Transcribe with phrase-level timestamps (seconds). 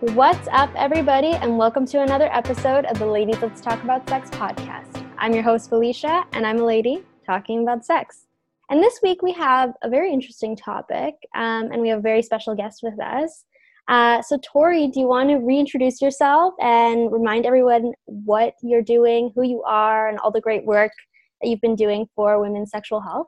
[0.00, 4.30] What's up, everybody, and welcome to another episode of the Ladies Let's Talk About Sex
[4.30, 5.04] podcast.
[5.18, 8.28] I'm your host, Felicia, and I'm a lady talking about sex.
[8.70, 12.22] And this week we have a very interesting topic, um, and we have a very
[12.22, 13.44] special guest with us.
[13.88, 19.32] Uh, so, Tori, do you want to reintroduce yourself and remind everyone what you're doing,
[19.34, 20.92] who you are, and all the great work
[21.42, 23.26] that you've been doing for women's sexual health?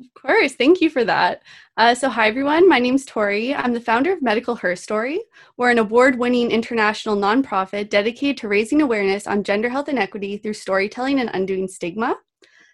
[0.00, 0.54] Of course.
[0.54, 1.42] Thank you for that.
[1.76, 2.66] Uh, so, hi, everyone.
[2.66, 3.54] My name's Tori.
[3.54, 5.18] I'm the founder of Medical Herstory.
[5.58, 10.54] We're an award winning international nonprofit dedicated to raising awareness on gender health inequity through
[10.54, 12.16] storytelling and undoing stigma.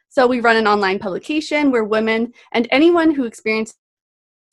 [0.08, 3.74] So, we run an online publication where women and anyone who experiences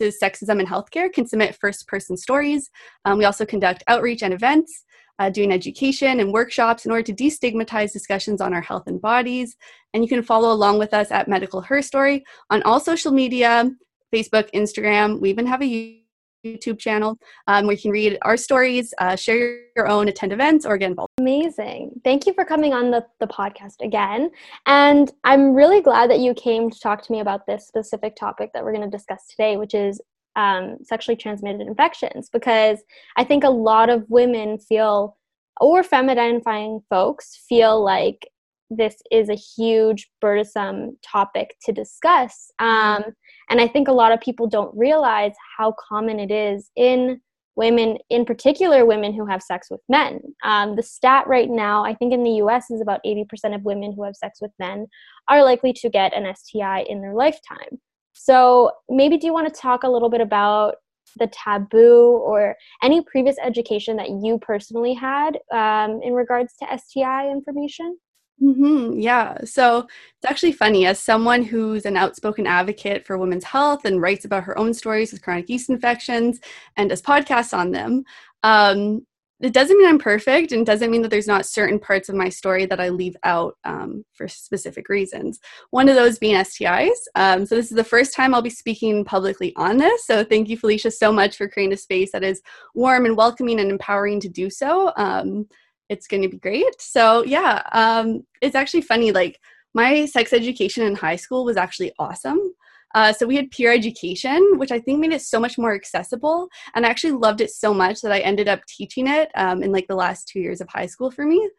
[0.01, 2.71] sexism in healthcare can submit first person stories.
[3.05, 4.83] Um, we also conduct outreach and events
[5.19, 9.55] uh, doing education and workshops in order to destigmatize discussions on our health and bodies.
[9.93, 13.71] And you can follow along with us at Medical Herstory on all social media
[14.13, 15.19] Facebook, Instagram.
[15.19, 15.99] We even have a
[16.45, 20.65] YouTube channel um, where you can read our stories, uh, share your own, attend events,
[20.65, 21.11] or get involved.
[21.19, 21.99] Amazing.
[22.03, 24.29] Thank you for coming on the, the podcast again.
[24.65, 28.51] And I'm really glad that you came to talk to me about this specific topic
[28.53, 30.01] that we're going to discuss today, which is
[30.35, 32.79] um, sexually transmitted infections because
[33.17, 35.17] I think a lot of women feel,
[35.61, 38.27] or femme identifying folks feel like
[38.69, 42.51] this is a huge, burdensome topic to discuss.
[42.59, 43.03] Um,
[43.49, 47.21] and I think a lot of people don't realize how common it is in
[47.55, 50.19] women, in particular women who have sex with men.
[50.43, 53.93] Um, the stat right now, I think in the US, is about 80% of women
[53.95, 54.87] who have sex with men
[55.27, 57.79] are likely to get an STI in their lifetime.
[58.23, 60.75] So, maybe do you want to talk a little bit about
[61.17, 67.29] the taboo or any previous education that you personally had um, in regards to STI
[67.29, 67.97] information?
[68.41, 69.39] Mm-hmm, yeah.
[69.43, 74.23] So it's actually funny as someone who's an outspoken advocate for women's health and writes
[74.23, 76.39] about her own stories with chronic yeast infections
[76.77, 78.05] and does podcasts on them.
[78.41, 79.05] Um,
[79.43, 82.29] it doesn't mean I'm perfect and doesn't mean that there's not certain parts of my
[82.29, 85.39] story that I leave out um, for specific reasons.
[85.71, 86.97] One of those being STIs.
[87.15, 90.07] Um, so, this is the first time I'll be speaking publicly on this.
[90.07, 92.41] So, thank you, Felicia, so much for creating a space that is
[92.73, 94.93] warm and welcoming and empowering to do so.
[94.95, 95.45] Um,
[95.89, 96.81] it's going to be great.
[96.81, 99.11] So, yeah, um, it's actually funny.
[99.11, 99.39] Like,
[99.73, 102.53] my sex education in high school was actually awesome.
[102.93, 106.47] Uh, so we had peer education, which I think made it so much more accessible.
[106.75, 109.71] And I actually loved it so much that I ended up teaching it um, in
[109.71, 111.49] like the last two years of high school for me.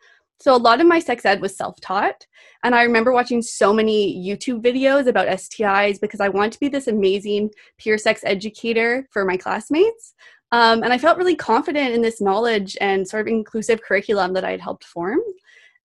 [0.40, 2.26] So a lot of my sex ed was self-taught.
[2.64, 6.68] And I remember watching so many YouTube videos about STIs because I wanted to be
[6.68, 10.14] this amazing peer sex educator for my classmates.
[10.52, 14.44] Um, and I felt really confident in this knowledge and sort of inclusive curriculum that
[14.44, 15.20] I had helped form.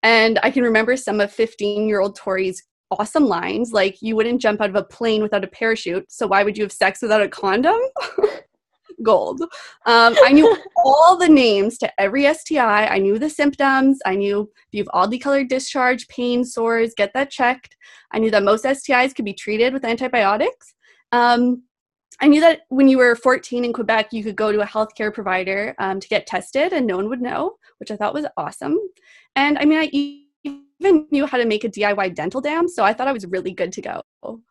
[0.03, 3.71] And I can remember some of 15 year old Tori's awesome lines.
[3.71, 6.11] Like you wouldn't jump out of a plane without a parachute.
[6.11, 7.79] So why would you have sex without a condom?
[9.03, 9.41] Gold.
[9.85, 12.97] Um, i knew all the names to every sti i.
[12.97, 13.99] Knew the symptoms.
[14.05, 17.77] I knew if you have aldi colored discharge pain sores get that checked.
[18.11, 20.73] I knew that most stis could be treated with antibiotics.
[21.11, 21.63] Um,
[22.21, 25.13] I knew that when you were 14 in Quebec, you could go to a healthcare
[25.13, 28.77] provider um, to get tested and no one would know, which I thought was awesome.
[29.37, 29.89] And I mean, I
[30.79, 33.51] even knew how to make a DIY dental dam, so I thought I was really
[33.51, 34.41] good to go.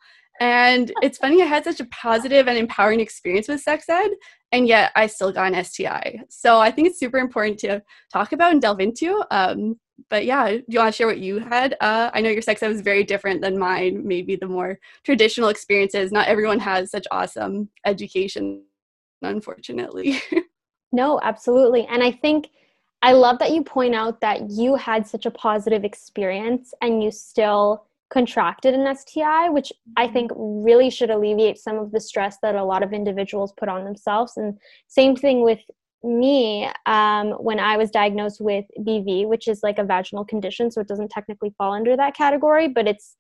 [0.41, 4.11] And it's funny, I had such a positive and empowering experience with sex ed,
[4.53, 6.21] and yet I still got an STI.
[6.29, 9.25] So I think it's super important to talk about and delve into.
[9.31, 9.79] Um,
[10.11, 11.75] but yeah, do you want to share what you had?
[11.81, 15.49] Uh, I know your sex ed was very different than mine, maybe the more traditional
[15.49, 16.13] experiences.
[16.13, 18.63] Not everyone has such awesome education,
[19.23, 20.23] unfortunately.
[20.93, 21.85] no, absolutely.
[21.87, 22.49] And I think
[23.03, 27.11] I love that you point out that you had such a positive experience and you
[27.11, 30.13] still contracted an STI, which I mm-hmm.
[30.13, 33.85] think really should alleviate some of the stress that a lot of individuals put on
[33.85, 34.37] themselves.
[34.37, 35.61] And same thing with
[36.03, 40.81] me um, when I was diagnosed with BV, which is like a vaginal condition, so
[40.81, 43.17] it doesn't technically fall under that category, but it's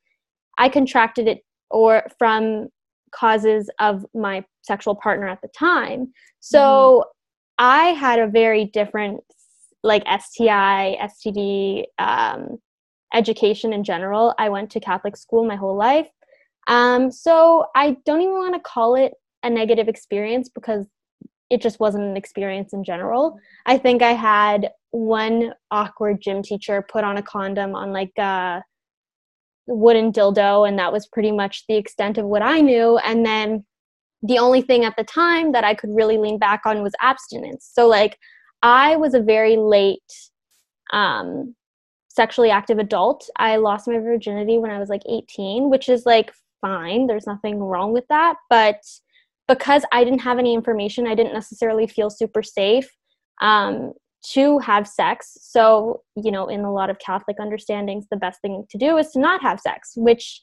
[0.58, 2.68] I contracted it or from
[3.12, 6.12] causes of my sexual partner at the time.
[6.40, 7.08] So mm-hmm.
[7.58, 9.20] I had a very different
[9.88, 12.58] like STI, STD, um,
[13.12, 14.34] education in general.
[14.38, 16.08] I went to Catholic school my whole life.
[16.68, 20.86] Um, so I don't even want to call it a negative experience because
[21.50, 23.38] it just wasn't an experience in general.
[23.66, 28.62] I think I had one awkward gym teacher put on a condom on like a
[29.66, 32.98] wooden dildo, and that was pretty much the extent of what I knew.
[32.98, 33.64] And then
[34.22, 37.70] the only thing at the time that I could really lean back on was abstinence.
[37.72, 38.18] So, like,
[38.62, 40.00] I was a very late
[40.92, 41.54] um,
[42.08, 43.28] sexually active adult.
[43.36, 47.06] I lost my virginity when I was like 18, which is like fine.
[47.06, 48.36] There's nothing wrong with that.
[48.50, 48.82] But
[49.46, 52.90] because I didn't have any information, I didn't necessarily feel super safe
[53.40, 53.92] um,
[54.32, 55.38] to have sex.
[55.40, 59.10] So, you know, in a lot of Catholic understandings, the best thing to do is
[59.12, 60.40] to not have sex, which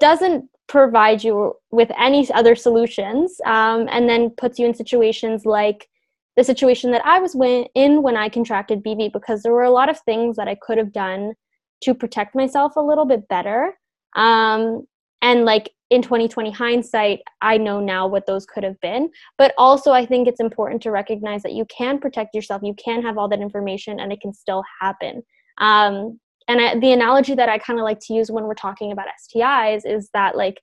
[0.00, 5.88] doesn't provide you with any other solutions um, and then puts you in situations like
[6.36, 7.36] the situation that I was
[7.74, 10.78] in when I contracted BV because there were a lot of things that I could
[10.78, 11.34] have done
[11.82, 13.74] to protect myself a little bit better.
[14.16, 14.86] Um,
[15.22, 19.10] and like in 2020 hindsight, I know now what those could have been.
[19.38, 23.02] But also, I think it's important to recognize that you can protect yourself, you can
[23.02, 25.22] have all that information, and it can still happen.
[25.58, 28.92] Um, and I, the analogy that I kind of like to use when we're talking
[28.92, 30.60] about STIs is that like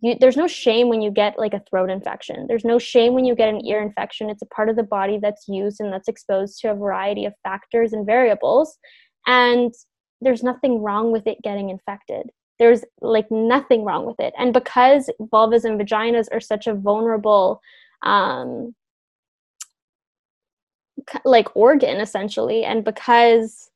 [0.00, 2.46] you, there's no shame when you get like a throat infection.
[2.48, 4.28] There's no shame when you get an ear infection.
[4.28, 7.32] It's a part of the body that's used and that's exposed to a variety of
[7.42, 8.78] factors and variables.
[9.26, 9.72] And
[10.20, 12.30] there's nothing wrong with it getting infected.
[12.58, 14.34] There's like nothing wrong with it.
[14.38, 17.60] And because vulvas and vaginas are such a vulnerable
[18.02, 18.74] um,
[21.24, 23.70] like organ essentially, and because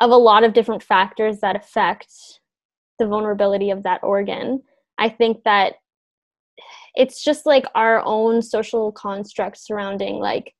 [0.00, 2.12] of a lot of different factors that affect
[2.98, 4.62] the vulnerability of that organ,
[4.98, 5.74] I think that
[6.94, 10.54] it's just like our own social construct surrounding like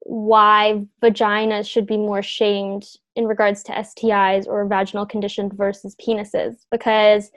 [0.00, 2.84] why vaginas should be more shamed
[3.16, 7.30] in regards to STIs or vaginal conditions versus penises because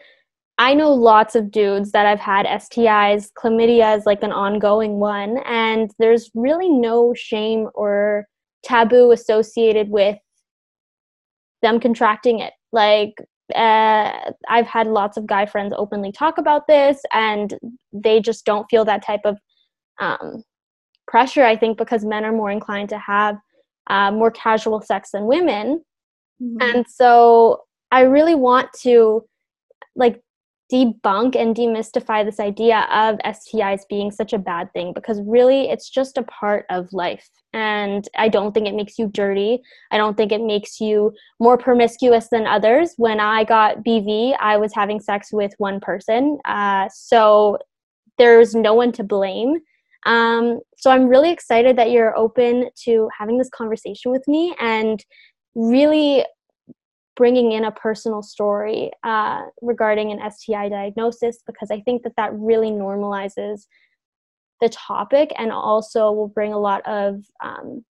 [0.60, 5.38] I know lots of dudes that I've had STIs, chlamydia is like an ongoing one,
[5.46, 8.28] and there's really no shame or
[8.64, 10.18] taboo associated with
[11.62, 12.54] them contracting it.
[12.72, 13.14] Like
[13.56, 17.58] uh, I've had lots of guy friends openly talk about this, and
[17.94, 19.38] they just don't feel that type of
[20.00, 20.44] um,
[21.08, 21.44] pressure.
[21.44, 23.38] I think because men are more inclined to have
[23.90, 25.82] uh, more casual sex than women,
[26.42, 26.62] mm-hmm.
[26.62, 27.62] and so
[27.92, 29.26] I really want to
[29.96, 30.22] like
[30.72, 35.90] debunk and demystify this idea of STIs being such a bad thing because really it's
[35.90, 37.30] just a part of life.
[37.54, 39.62] And I don't think it makes you dirty.
[39.92, 42.94] I don't think it makes you more promiscuous than others.
[42.98, 46.38] When I got BV, I was having sex with one person.
[46.46, 47.58] Uh, so
[48.18, 49.60] there's no one to blame.
[50.06, 55.04] Um, so I'm really excited that you're open to having this conversation with me and
[55.56, 56.26] really
[57.18, 62.32] bringing in a personal story uh, regarding an STI diagnosis because I think that that
[62.34, 63.66] really normalizes
[64.62, 67.84] the topic and also will bring a lot of um,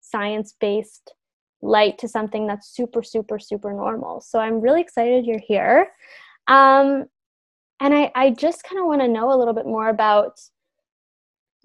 [0.00, 1.14] science based
[1.62, 4.20] light to something that's super, super, super normal.
[4.20, 5.88] So I'm really excited you're here.
[6.48, 7.06] Um,
[7.80, 10.38] and I, I just kind of want to know a little bit more about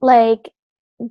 [0.01, 0.49] like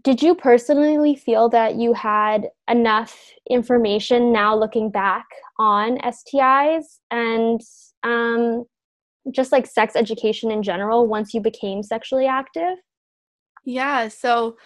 [0.03, 5.27] did you personally feel that you had enough information now looking back
[5.59, 7.61] on STIs and
[8.03, 8.65] um,
[9.33, 12.77] just like sex education in general once you became sexually active?
[13.65, 14.57] Yeah, so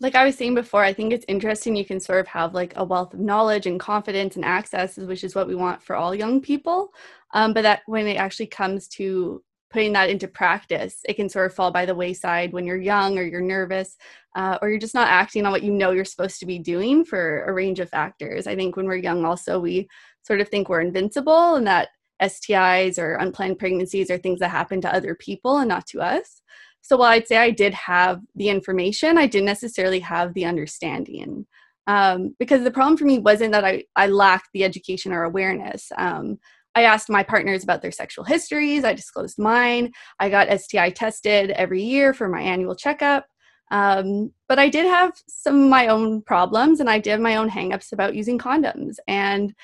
[0.00, 2.72] like I was saying before, I think it's interesting you can sort of have like
[2.76, 6.14] a wealth of knowledge and confidence and access, which is what we want for all
[6.14, 6.92] young people.
[7.34, 11.46] Um, but that when it actually comes to putting that into practice, it can sort
[11.46, 13.96] of fall by the wayside when you're young or you're nervous
[14.36, 17.04] uh, or you're just not acting on what you know you're supposed to be doing
[17.04, 18.46] for a range of factors.
[18.46, 19.88] I think when we're young, also, we
[20.22, 21.88] sort of think we're invincible and that
[22.22, 26.42] STIs or unplanned pregnancies are things that happen to other people and not to us.
[26.80, 31.46] So while I'd say I did have the information, I didn't necessarily have the understanding.
[31.86, 35.90] Um, because the problem for me wasn't that I, I lacked the education or awareness.
[35.96, 36.38] Um,
[36.74, 38.84] I asked my partners about their sexual histories.
[38.84, 39.92] I disclosed mine.
[40.20, 43.26] I got STI tested every year for my annual checkup.
[43.70, 47.36] Um, but I did have some of my own problems and I did have my
[47.36, 48.96] own hangups about using condoms.
[49.06, 49.54] And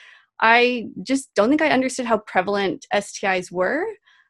[0.41, 3.87] I just don't think I understood how prevalent STIs were.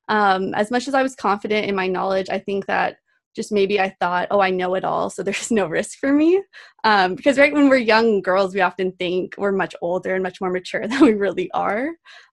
[0.09, 2.97] Um, as much as I was confident in my knowledge, I think that
[3.35, 6.43] just maybe I thought, oh, I know it all, so there's no risk for me.
[6.85, 10.41] Um, because right when we're young girls, we often think we're much older and much
[10.41, 11.91] more mature than we really are.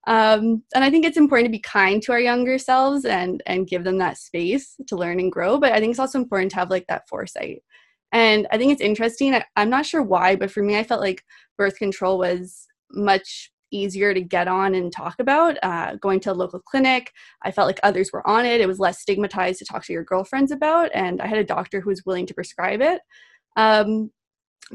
[0.08, 3.68] Um, and I think it's important to be kind to our younger selves and and
[3.68, 5.60] give them that space to learn and grow.
[5.60, 7.62] But I think it's also important to have like that foresight.
[8.12, 9.34] And I think it's interesting.
[9.34, 11.24] I, I'm not sure why, but for me, I felt like
[11.58, 15.58] birth control was much easier to get on and talk about.
[15.64, 17.12] Uh, going to a local clinic,
[17.42, 18.62] I felt like others were on it.
[18.62, 21.82] It was less stigmatized to talk to your girlfriends about, and I had a doctor
[21.82, 23.02] who was willing to prescribe it.
[23.56, 24.12] Um,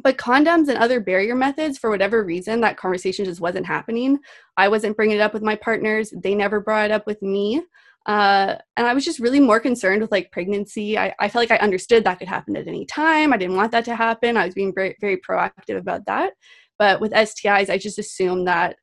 [0.02, 4.18] but condoms and other barrier methods, for whatever reason, that conversation just wasn't happening.
[4.56, 6.12] I wasn't bringing it up with my partners.
[6.14, 7.62] They never brought it up with me.
[8.04, 10.96] Uh, and I was just really more concerned with like pregnancy.
[10.96, 13.32] I, I felt like I understood that could happen at any time.
[13.32, 14.36] I didn't want that to happen.
[14.36, 16.34] I was being very, very proactive about that.
[16.78, 18.76] But with STIs, I just assumed that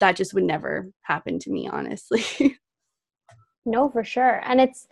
[0.00, 2.56] that just would never happen to me honestly
[3.66, 4.88] no for sure and it's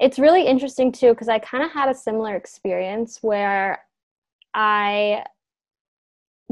[0.00, 3.80] it's really interesting too because i kind of had a similar experience where
[4.54, 5.24] I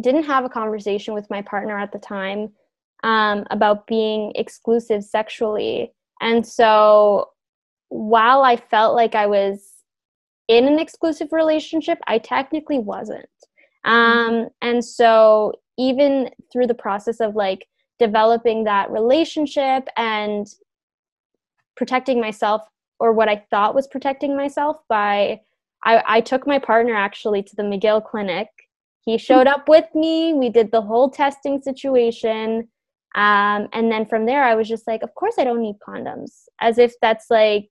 [0.01, 2.53] didn't have a conversation with my partner at the time
[3.03, 5.93] um, about being exclusive sexually.
[6.21, 7.31] And so
[7.89, 9.73] while I felt like I was
[10.49, 13.27] in an exclusive relationship, I technically wasn't.
[13.85, 17.67] Um, and so even through the process of like
[17.99, 20.47] developing that relationship and
[21.77, 22.63] protecting myself
[22.99, 25.41] or what I thought was protecting myself by
[25.85, 28.49] I, I took my partner actually to the McGill clinic.
[29.05, 30.35] He showed up with me.
[30.35, 32.69] We did the whole testing situation.
[33.15, 36.49] Um, and then from there, I was just like, of course, I don't need condoms,
[36.61, 37.71] as if that's like,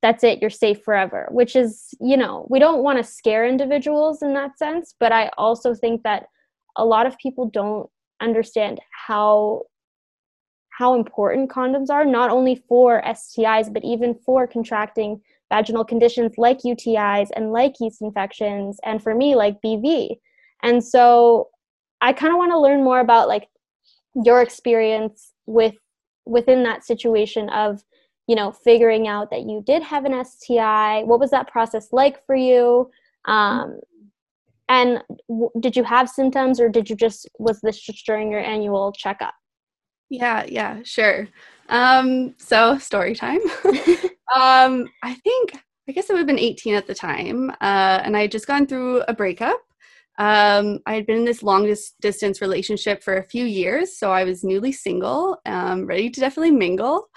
[0.00, 4.22] that's it, you're safe forever, which is, you know, we don't want to scare individuals
[4.22, 4.94] in that sense.
[5.00, 6.26] But I also think that
[6.76, 9.62] a lot of people don't understand how
[10.70, 15.20] how important condoms are not only for STIs but even for contracting
[15.50, 20.16] vaginal conditions like UTIs and like yeast infections and for me like BV.
[20.62, 21.48] And so
[22.00, 23.48] I kind of want to learn more about like
[24.24, 25.74] your experience with
[26.24, 27.82] within that situation of
[28.26, 31.04] you know figuring out that you did have an STI.
[31.04, 32.90] What was that process like for you?
[33.26, 33.80] Um,
[34.68, 38.40] and w- did you have symptoms or did you just was this just during your
[38.40, 39.34] annual checkup?
[40.10, 41.28] Yeah, yeah, sure.
[41.68, 43.40] Um, so story time.
[44.34, 45.52] um, I think
[45.88, 48.46] I guess I would have been 18 at the time, uh, and I had just
[48.46, 49.60] gone through a breakup.
[50.18, 54.24] Um, I had been in this long distance relationship for a few years, so I
[54.24, 57.08] was newly single, um, ready to definitely mingle.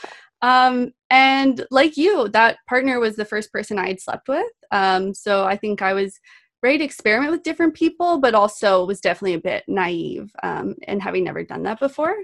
[0.41, 4.51] Um, and like you, that partner was the first person I had slept with.
[4.71, 6.19] Um, so I think I was
[6.61, 11.01] ready to experiment with different people, but also was definitely a bit naive um, and
[11.01, 12.15] having never done that before.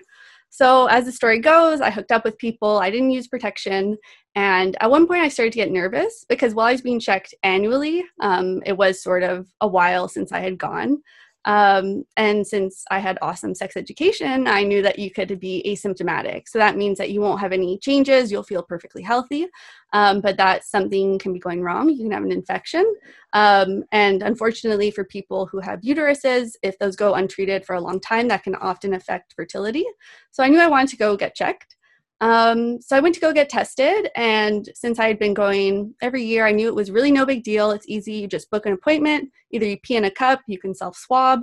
[0.49, 3.97] So, as the story goes, I hooked up with people, I didn't use protection.
[4.35, 7.33] And at one point, I started to get nervous because while I was being checked
[7.43, 11.01] annually, um, it was sort of a while since I had gone.
[11.45, 16.47] Um, and since I had awesome sex education, I knew that you could be asymptomatic.
[16.47, 19.47] So that means that you won't have any changes, you'll feel perfectly healthy,
[19.93, 21.89] um, but that something can be going wrong.
[21.89, 22.91] You can have an infection.
[23.33, 27.99] Um, and unfortunately, for people who have uteruses, if those go untreated for a long
[27.99, 29.85] time, that can often affect fertility.
[30.31, 31.75] So I knew I wanted to go get checked.
[32.22, 36.24] Um, so I went to go get tested, and since I had been going every
[36.24, 37.72] year, I knew it was really no big deal.
[37.72, 38.13] It's easy.
[38.13, 39.29] You just book an appointment.
[39.51, 41.41] Either you pee in a cup, you can self swab.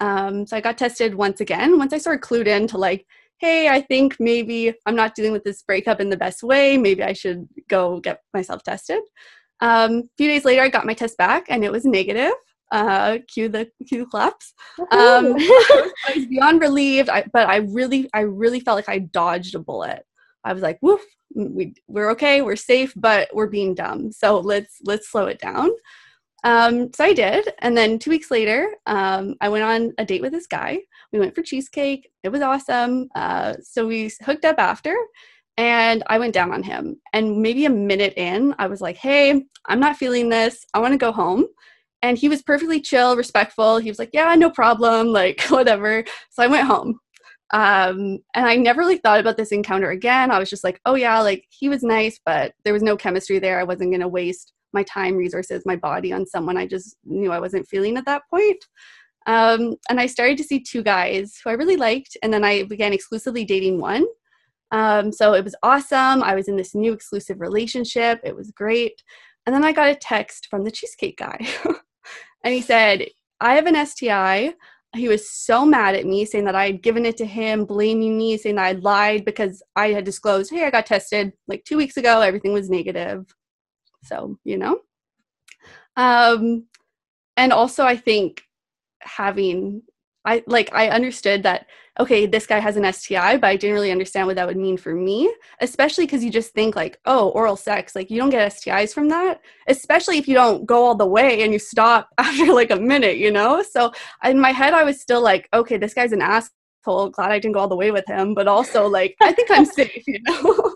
[0.00, 1.78] Um, so I got tested once again.
[1.78, 3.06] Once I sort of clued in to like,
[3.38, 6.76] hey, I think maybe I'm not dealing with this breakup in the best way.
[6.76, 9.00] Maybe I should go get myself tested.
[9.60, 12.32] Um, a few days later, I got my test back, and it was negative
[12.74, 14.52] uh cue the cue the claps.
[14.78, 19.54] Um i was beyond relieved I, but i really i really felt like i dodged
[19.54, 20.04] a bullet.
[20.44, 21.00] I was like woof
[21.34, 25.70] we, we're okay we're safe but we're being dumb so let's let's slow it down.
[26.42, 30.20] Um so i did and then two weeks later um i went on a date
[30.20, 30.80] with this guy.
[31.12, 34.96] We went for cheesecake it was awesome uh so we hooked up after
[35.56, 37.00] and I went down on him.
[37.12, 40.66] And maybe a minute in, I was like, hey, I'm not feeling this.
[40.74, 41.46] I want to go home
[42.04, 43.78] and he was perfectly chill respectful.
[43.78, 46.04] He was like yeah no problem like whatever.
[46.30, 47.00] So i went home.
[47.52, 50.30] Um, and i never really thought about this encounter again.
[50.30, 53.38] I was just like oh yeah like he was nice but there was no chemistry
[53.38, 53.58] there.
[53.58, 57.30] I wasn't going to waste my time resources my body on someone i just knew
[57.30, 58.62] i wasn't feeling at that point.
[59.26, 62.64] Um, and i started to see two guys who i really liked and then i
[62.64, 64.04] began exclusively dating one.
[64.72, 66.24] Um, so it was awesome.
[66.24, 68.18] I was in this new exclusive relationship.
[68.24, 69.00] It was great.
[69.46, 71.38] And then i got a text from the cheesecake guy
[72.44, 73.06] and he said,
[73.40, 74.54] I have an STI.
[74.94, 78.16] He was so mad at me, saying that I had given it to him, blaming
[78.16, 81.76] me, saying that I lied because I had disclosed, hey, I got tested like two
[81.76, 83.26] weeks ago, everything was negative.
[84.04, 84.78] So, you know.
[85.96, 86.66] Um,
[87.36, 88.42] and also, I think
[89.00, 89.82] having
[90.24, 91.66] I like I understood that
[92.00, 94.76] okay, this guy has an STI, but I didn't really understand what that would mean
[94.76, 98.52] for me, especially cuz you just think like, oh, oral sex, like you don't get
[98.52, 102.52] STIs from that, especially if you don't go all the way and you stop after
[102.52, 103.62] like a minute, you know?
[103.62, 103.92] So
[104.24, 107.54] in my head I was still like, okay, this guy's an asshole, glad I didn't
[107.54, 110.74] go all the way with him, but also like I think I'm safe, you know.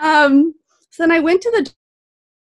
[0.00, 0.54] um
[0.90, 1.72] so then I went to the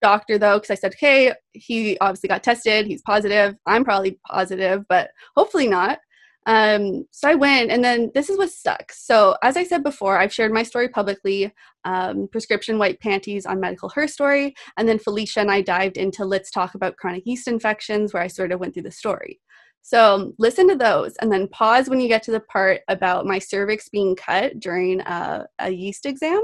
[0.03, 4.83] doctor though because i said okay he obviously got tested he's positive i'm probably positive
[4.89, 5.97] but hopefully not
[6.45, 10.17] um, so i went and then this is what stuck so as i said before
[10.17, 11.53] i've shared my story publicly
[11.85, 16.51] um, prescription white panties on Medical Herstory and then felicia and i dived into let's
[16.51, 19.39] talk about chronic yeast infections where i sort of went through the story
[19.81, 23.37] so listen to those and then pause when you get to the part about my
[23.37, 26.41] cervix being cut during a, a yeast exam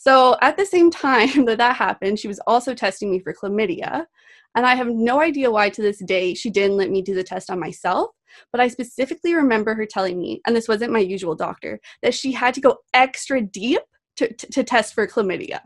[0.00, 4.06] so at the same time that that happened, she was also testing me for chlamydia.
[4.54, 7.24] And I have no idea why to this day she didn't let me do the
[7.24, 8.10] test on myself.
[8.52, 12.32] But I specifically remember her telling me, and this wasn't my usual doctor, that she
[12.32, 13.82] had to go extra deep
[14.16, 15.60] to, to, to test for chlamydia.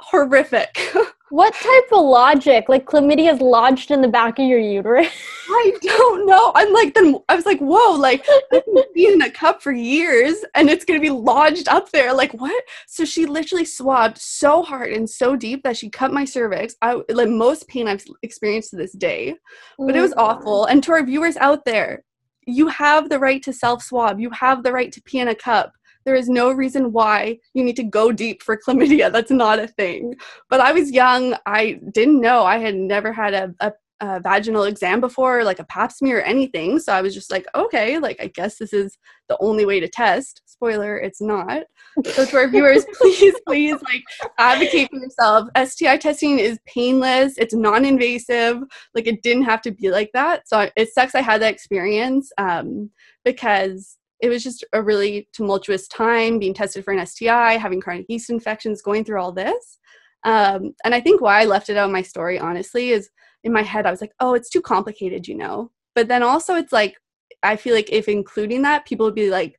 [0.00, 0.78] Horrific.
[1.32, 2.68] What type of logic?
[2.68, 5.08] Like chlamydia is lodged in the back of your uterus?
[5.48, 6.52] I don't know.
[6.54, 8.22] I'm like, then I was like, whoa, like
[8.52, 8.84] I've been
[9.14, 12.12] in a cup for years and it's gonna be lodged up there.
[12.12, 12.62] Like what?
[12.86, 16.74] So she literally swabbed so hard and so deep that she cut my cervix.
[16.82, 19.34] I like most pain I've experienced to this day.
[19.78, 20.66] But it was awful.
[20.66, 22.04] And to our viewers out there,
[22.46, 24.20] you have the right to self swab.
[24.20, 25.72] You have the right to pee in a cup.
[26.04, 29.10] There is no reason why you need to go deep for chlamydia.
[29.12, 30.14] That's not a thing.
[30.48, 31.36] But I was young.
[31.46, 32.44] I didn't know.
[32.44, 36.22] I had never had a, a, a vaginal exam before, like a pap smear or
[36.22, 36.78] anything.
[36.80, 39.88] So I was just like, okay, like I guess this is the only way to
[39.88, 40.42] test.
[40.44, 41.62] Spoiler, it's not.
[42.04, 44.02] So to our viewers, please, please like
[44.38, 45.48] advocate for yourself.
[45.56, 47.38] STI testing is painless.
[47.38, 48.62] It's non-invasive.
[48.94, 50.48] Like it didn't have to be like that.
[50.48, 52.90] So it sucks I had that experience um,
[53.24, 58.06] because it was just a really tumultuous time being tested for an STI, having chronic
[58.08, 59.78] yeast infections, going through all this.
[60.24, 63.10] Um, and I think why I left it out of my story, honestly, is
[63.42, 65.72] in my head, I was like, oh, it's too complicated, you know?
[65.96, 66.96] But then also, it's like,
[67.42, 69.58] I feel like if including that, people would be like,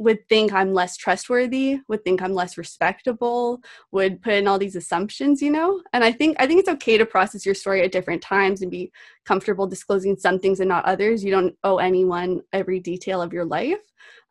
[0.00, 3.60] would think I'm less trustworthy, would think I'm less respectable,
[3.92, 5.82] would put in all these assumptions, you know?
[5.92, 8.70] And I think I think it's okay to process your story at different times and
[8.70, 8.90] be
[9.26, 11.22] comfortable disclosing some things and not others.
[11.22, 13.76] You don't owe anyone every detail of your life.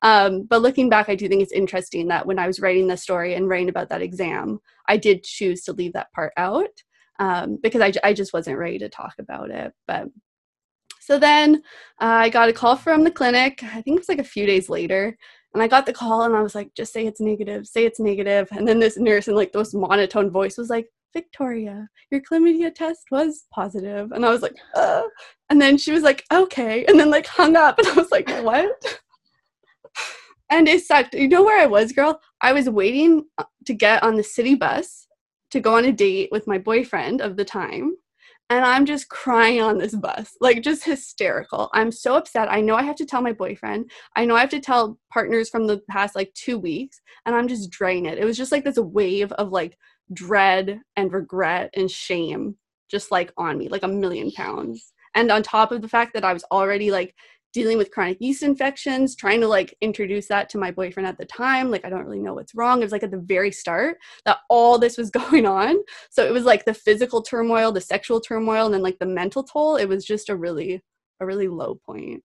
[0.02, 2.98] Um, but looking back, I do think it's interesting that when I was writing the
[2.98, 6.82] story and writing about that exam, I did choose to leave that part out
[7.20, 9.72] um, because I, I just wasn't ready to talk about it.
[9.88, 10.08] But
[11.00, 11.56] so then
[12.00, 13.64] uh, I got a call from the clinic.
[13.64, 15.18] I think it was like a few days later.
[15.54, 18.00] And I got the call and I was like, just say it's negative, say it's
[18.00, 18.48] negative.
[18.52, 23.06] And then this nurse in like this monotone voice was like, Victoria, your chlamydia test
[23.10, 24.12] was positive.
[24.12, 25.04] And I was like, uh.
[25.50, 26.86] And then she was like, okay.
[26.86, 27.80] And then like hung up.
[27.80, 29.00] And I was like, what?
[30.50, 31.16] and it sucked.
[31.16, 32.20] You know where I was, girl?
[32.42, 35.08] I was waiting uh, to get on the city bus
[35.52, 37.96] to go on a date with my boyfriend of the time
[38.50, 41.70] and I'm just crying on this bus, like just hysterical.
[41.74, 42.52] I'm so upset.
[42.52, 43.92] I know I have to tell my boyfriend.
[44.16, 47.48] I know I have to tell partners from the past like two weeks, and I'm
[47.48, 48.18] just draining it.
[48.18, 49.78] It was just like this wave of like
[50.14, 52.56] dread and regret and shame
[52.90, 54.94] just like on me, like a million pounds.
[55.16, 57.16] And on top of the fact that I was already like
[57.54, 61.26] dealing with chronic yeast infections, trying to like introduce that to my boyfriend at the
[61.26, 61.72] time.
[61.72, 62.80] Like, I don't really know what's wrong.
[62.80, 65.78] It was like at the very start that all this was going on.
[66.10, 69.44] So it was like the physical turmoil, the sexual turmoil, and then like the mental
[69.44, 69.76] toll.
[69.76, 70.82] It was just a really,
[71.20, 72.24] a really low point.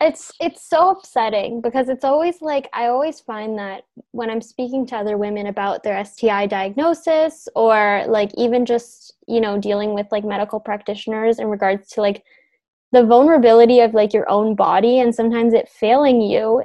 [0.00, 4.84] It's it's so upsetting because it's always like I always find that when I'm speaking
[4.86, 10.06] to other women about their STI diagnosis or like even just, you know, dealing with
[10.10, 12.24] like medical practitioners in regards to like
[12.94, 16.62] the vulnerability of like your own body and sometimes it failing you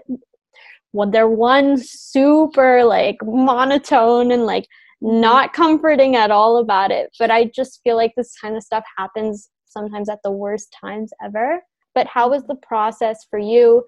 [0.94, 4.66] well they're one super like monotone and like
[5.02, 7.10] not comforting at all about it.
[7.18, 11.12] But i just feel like this kind of stuff happens sometimes at the worst times
[11.24, 11.62] ever.
[11.96, 13.84] But how was the process for you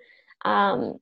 [0.46, 0.98] um,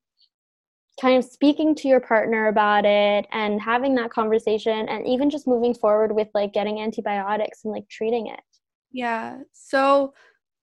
[1.00, 5.48] kind of speaking to your partner about it and having that conversation and even just
[5.48, 8.42] moving forward with like getting antibiotics and like treating it?
[8.92, 9.40] Yeah.
[9.54, 10.14] So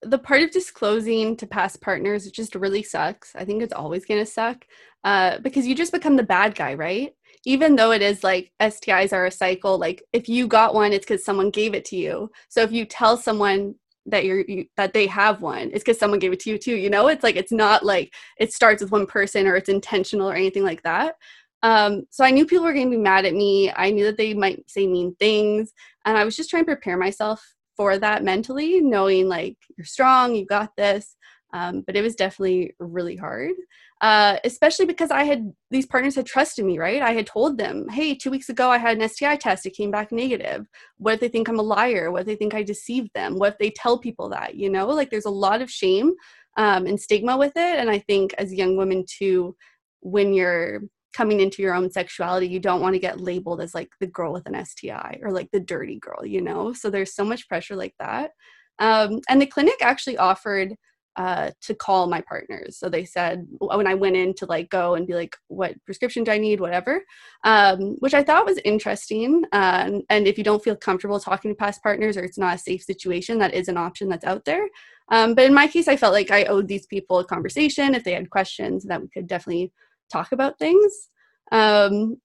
[0.03, 3.35] the part of disclosing to past partners—it just really sucks.
[3.35, 4.67] I think it's always going to suck
[5.05, 7.15] uh, because you just become the bad guy, right?
[7.45, 11.07] Even though it is like STIs are a cycle, like if you got one, it's
[11.07, 12.31] because someone gave it to you.
[12.49, 16.19] So if you tell someone that you're you, that they have one, it's because someone
[16.19, 16.77] gave it to you too.
[16.77, 20.29] You know, it's like it's not like it starts with one person or it's intentional
[20.29, 21.15] or anything like that.
[21.63, 23.73] Um, so I knew people were going to be mad at me.
[23.75, 25.73] I knew that they might say mean things,
[26.05, 30.35] and I was just trying to prepare myself for that mentally, knowing like you're strong,
[30.35, 31.17] you got this.
[31.53, 33.53] Um, but it was definitely really hard,
[34.01, 37.01] uh, especially because I had these partners had trusted me, right?
[37.01, 39.91] I had told them, hey, two weeks ago I had an STI test, it came
[39.91, 40.67] back negative.
[40.99, 42.11] What if they think I'm a liar?
[42.11, 43.39] What if they think I deceived them?
[43.39, 44.57] What if they tell people that?
[44.57, 46.15] You know, like there's a lot of shame
[46.57, 47.79] um, and stigma with it.
[47.79, 49.57] And I think as young women too,
[50.01, 50.83] when you're
[51.17, 54.35] coming into your own sexuality, you don't want to get labeled as like the girl
[54.35, 56.75] with an STI or like the dirty girl, you know?
[56.75, 58.33] So there's so much pressure like that.
[58.79, 60.75] Um, and the clinic actually offered
[61.17, 62.77] uh, to call my partners.
[62.79, 66.23] So they said when I went in to like go and be like, what prescription
[66.25, 67.03] do I need, whatever,
[67.45, 69.43] um, which I thought was interesting.
[69.53, 72.59] Um, and if you don't feel comfortable talking to past partners or it's not a
[72.59, 74.69] safe situation, that is an option that's out there.
[75.11, 77.95] Um, but in my case, I felt like I owed these people a conversation.
[77.95, 79.73] If they had questions, that we could definitely
[80.11, 81.09] talk about things.
[81.53, 82.17] Um,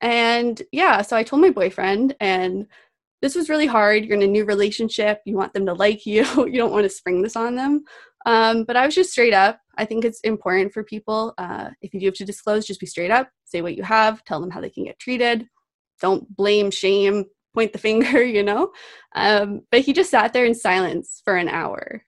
[0.00, 2.66] and yeah, so I told my boyfriend, and
[3.22, 4.04] this was really hard.
[4.04, 5.20] You're in a new relationship.
[5.26, 6.24] You want them to like you.
[6.36, 7.84] you don't want to spring this on them.
[8.26, 9.60] Um, but I was just straight up.
[9.76, 11.34] I think it's important for people.
[11.38, 13.30] Uh, if you do have to disclose, just be straight up.
[13.44, 14.24] Say what you have.
[14.24, 15.46] Tell them how they can get treated.
[16.00, 18.72] Don't blame, shame, point the finger, you know?
[19.14, 22.02] Um, but he just sat there in silence for an hour.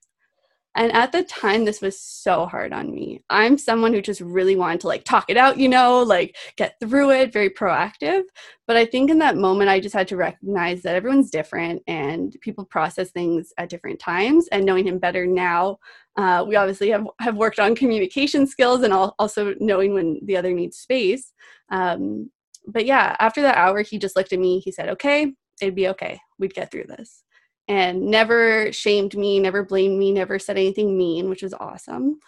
[0.75, 3.21] And at the time, this was so hard on me.
[3.29, 6.79] I'm someone who just really wanted to like talk it out, you know, like get
[6.79, 8.23] through it, very proactive.
[8.65, 12.35] But I think in that moment, I just had to recognize that everyone's different and
[12.41, 14.47] people process things at different times.
[14.47, 15.77] And knowing him better now,
[16.17, 20.53] uh, we obviously have, have worked on communication skills and also knowing when the other
[20.53, 21.33] needs space.
[21.69, 22.31] Um,
[22.65, 24.59] but yeah, after that hour, he just looked at me.
[24.59, 26.19] He said, okay, it'd be okay.
[26.39, 27.23] We'd get through this
[27.67, 32.19] and never shamed me, never blamed me, never said anything mean, which was awesome.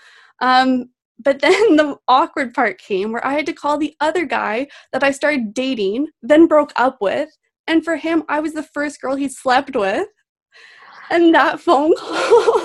[0.42, 4.68] Um, but then the awkward part came where I had to call the other guy
[4.94, 7.30] that I started dating, then broke up with.
[7.68, 10.08] And for him, I was the first girl he slept with.
[11.10, 12.65] And that phone call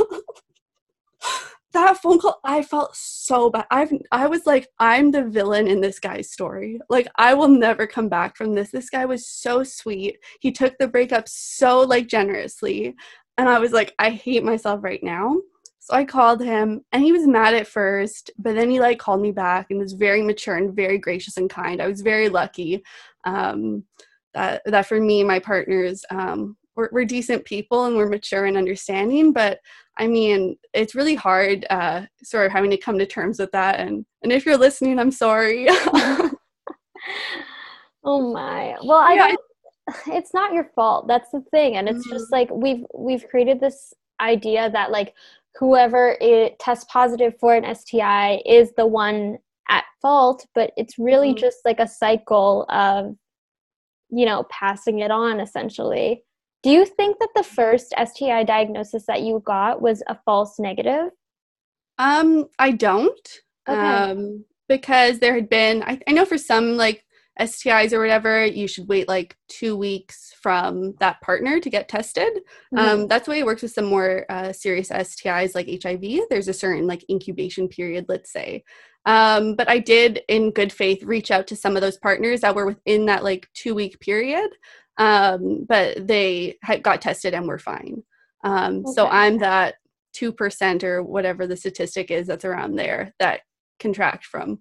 [1.73, 3.67] that phone call i felt so bad.
[3.71, 6.81] I've i was like i'm the villain in this guy's story.
[6.89, 8.71] Like i will never come back from this.
[8.71, 10.19] This guy was so sweet.
[10.41, 12.95] He took the breakup so like generously.
[13.39, 15.37] And i was like i hate myself right now.
[15.79, 19.23] So i called him and he was mad at first but then he like called
[19.23, 21.81] me back and was very mature and very gracious and kind.
[21.81, 22.83] I was very lucky
[23.25, 23.85] um
[24.35, 28.57] that that for me my partners um we're, we're decent people and we're mature and
[28.57, 29.61] understanding but
[29.99, 33.79] i mean it's really hard uh, sort of having to come to terms with that
[33.79, 35.67] and and if you're listening i'm sorry
[38.05, 39.35] oh my well i yeah.
[40.15, 42.17] it's not your fault that's the thing and it's mm-hmm.
[42.17, 45.15] just like we've we've created this idea that like
[45.57, 49.37] whoever it tests positive for an sti is the one
[49.69, 51.41] at fault but it's really mm-hmm.
[51.41, 53.15] just like a cycle of
[54.11, 56.25] you know passing it on essentially
[56.63, 61.11] do you think that the first STI diagnosis that you got was a false negative?
[61.99, 63.29] Um, I don't.
[63.69, 63.79] Okay.
[63.79, 67.05] Um, because there had been, I, I know for some like
[67.41, 72.41] STIs or whatever, you should wait like two weeks from that partner to get tested.
[72.75, 72.79] Mm-hmm.
[72.79, 76.29] Um, that's the way it works with some more uh, serious STIs like HIV.
[76.31, 78.65] There's a certain like incubation period, let's say.
[79.07, 82.55] Um, but I did, in good faith, reach out to some of those partners that
[82.55, 84.51] were within that like two week period
[85.01, 88.03] um, but they had, got tested and were fine.
[88.45, 88.93] Um, okay.
[88.93, 89.77] So I'm that
[90.15, 93.41] 2% or whatever the statistic is that's around there that
[93.79, 94.61] contract from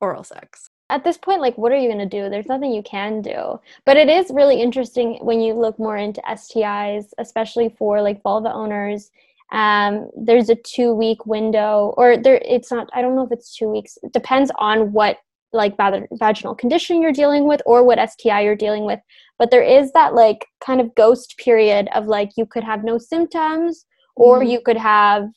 [0.00, 0.69] oral sex.
[0.90, 2.28] At this point, like, what are you going to do?
[2.28, 3.60] There's nothing you can do.
[3.86, 8.52] But it is really interesting when you look more into STIs, especially for like vulva
[8.52, 9.10] owners.
[9.52, 13.56] Um, there's a two week window, or there, it's not, I don't know if it's
[13.56, 13.98] two weeks.
[14.02, 15.18] It depends on what
[15.52, 15.76] like
[16.12, 19.00] vaginal condition you're dealing with or what STI you're dealing with.
[19.38, 22.98] But there is that like kind of ghost period of like you could have no
[22.98, 24.50] symptoms or mm-hmm.
[24.50, 25.28] you could have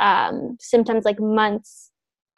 [0.00, 1.90] um, symptoms like months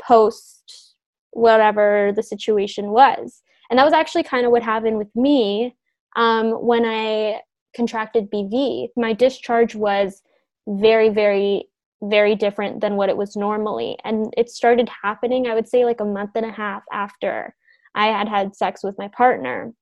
[0.03, 0.90] post
[1.33, 3.43] whatever the situation was.
[3.71, 5.77] And that was actually kind of what happened with me
[6.17, 7.41] um, when I
[7.75, 8.89] contracted BV.
[8.97, 10.23] My discharge was
[10.67, 11.71] very, very
[12.03, 13.99] very different than what it was normally.
[14.05, 17.55] And it started happening, I would say, like a month and a half after
[17.95, 19.73] I had had sex with my partner.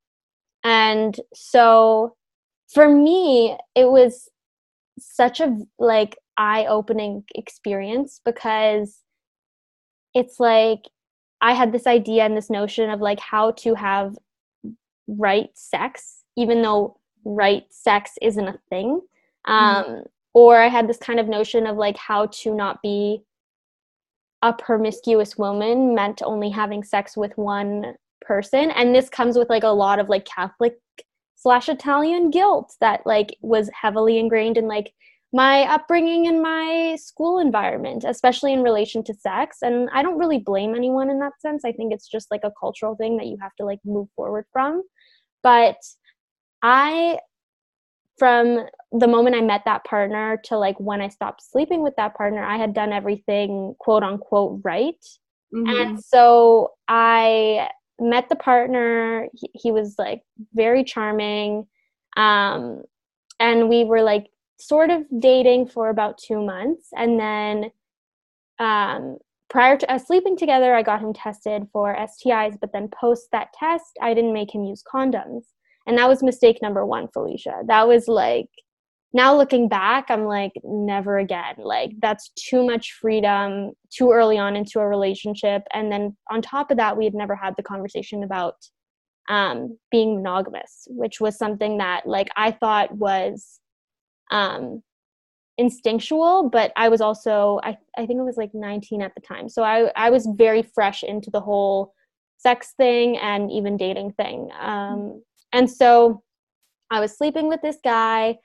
[0.65, 2.17] And so
[2.73, 4.29] for me, it was
[4.99, 8.99] such a like eye-opening experience because
[10.15, 10.81] it's like
[11.41, 14.17] I had this idea and this notion of like how to have
[15.07, 19.01] right sex, even though right sex isn't a thing.
[19.47, 19.53] Mm-hmm.
[19.53, 20.01] Um, mm-hmm
[20.39, 23.23] or i had this kind of notion of like how to not be
[24.43, 29.65] a promiscuous woman meant only having sex with one person and this comes with like
[29.65, 30.79] a lot of like catholic
[31.35, 34.93] slash italian guilt that like was heavily ingrained in like
[35.33, 40.39] my upbringing and my school environment especially in relation to sex and i don't really
[40.39, 43.37] blame anyone in that sense i think it's just like a cultural thing that you
[43.41, 44.83] have to like move forward from
[45.43, 45.77] but
[46.63, 47.19] i
[48.19, 52.15] from the moment I met that partner to like when I stopped sleeping with that
[52.15, 55.03] partner, I had done everything quote unquote right.
[55.55, 55.69] Mm-hmm.
[55.69, 57.69] And so I
[58.01, 59.29] met the partner.
[59.35, 61.67] He, he was like very charming.
[62.17, 62.83] Um,
[63.41, 64.27] and we were like
[64.59, 66.89] sort of dating for about two months.
[66.97, 67.71] And then
[68.59, 69.19] um,
[69.49, 72.59] prior to us sleeping together, I got him tested for STIs.
[72.61, 75.45] But then post that test, I didn't make him use condoms.
[75.87, 77.63] And that was mistake number one, Felicia.
[77.67, 78.49] That was like,
[79.15, 81.55] now looking back, I'm like, never again.
[81.57, 85.63] Like, that's too much freedom too early on into a relationship.
[85.73, 88.57] And then on top of that, we had never had the conversation about
[89.29, 93.61] um, being monogamous, which was something that like I thought was
[94.31, 94.83] um,
[95.59, 99.49] instinctual, but I was also I I think it was like 19 at the time,
[99.49, 101.95] so I I was very fresh into the whole
[102.39, 106.23] sex thing and even dating thing, um, and so
[106.91, 108.39] I was sleeping with this guy.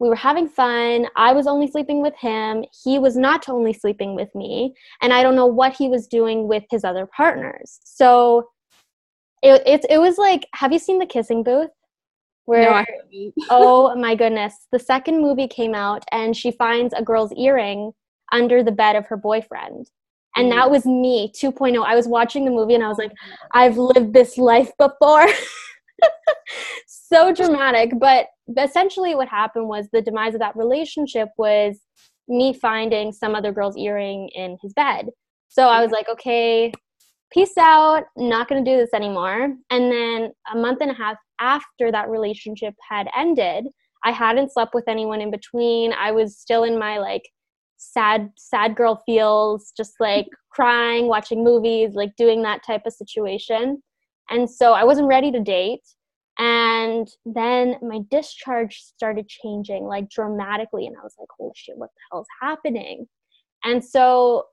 [0.00, 1.06] We were having fun.
[1.16, 2.64] I was only sleeping with him.
[2.84, 6.46] He was not only sleeping with me, and I don't know what he was doing
[6.46, 7.80] with his other partners.
[7.84, 8.48] So
[9.42, 11.70] it, it, it was like, have you seen the kissing booth?
[12.48, 17.30] Where, no, oh my goodness, the second movie came out and she finds a girl's
[17.34, 17.92] earring
[18.32, 19.90] under the bed of her boyfriend.
[20.34, 20.70] And that mm-hmm.
[20.70, 21.84] was me 2.0.
[21.84, 23.12] I was watching the movie and I was like,
[23.52, 25.26] I've lived this life before.
[26.86, 27.92] so dramatic.
[27.98, 31.76] But essentially, what happened was the demise of that relationship was
[32.28, 35.10] me finding some other girl's earring in his bed.
[35.48, 36.72] So I was like, okay,
[37.30, 39.54] peace out, not going to do this anymore.
[39.68, 43.66] And then a month and a half after that relationship had ended,
[44.04, 45.92] I hadn't slept with anyone in between.
[45.92, 47.28] I was still in my like
[47.76, 53.82] sad sad girl feels, just like crying, watching movies, like doing that type of situation.
[54.30, 55.82] And so I wasn't ready to date.
[56.38, 60.86] And then my discharge started changing like dramatically.
[60.86, 63.06] And I was like, holy shit, what the hell is happening?
[63.64, 64.44] And so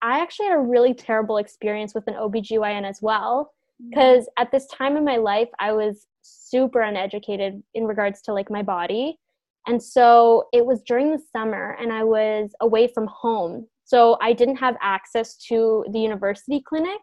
[0.00, 3.52] I actually had a really terrible experience with an OBGYN as well.
[3.88, 4.42] Because mm.
[4.42, 8.62] at this time in my life, I was super uneducated in regards to like my
[8.62, 9.18] body.
[9.66, 13.66] And so it was during the summer and I was away from home.
[13.84, 17.00] So I didn't have access to the university clinic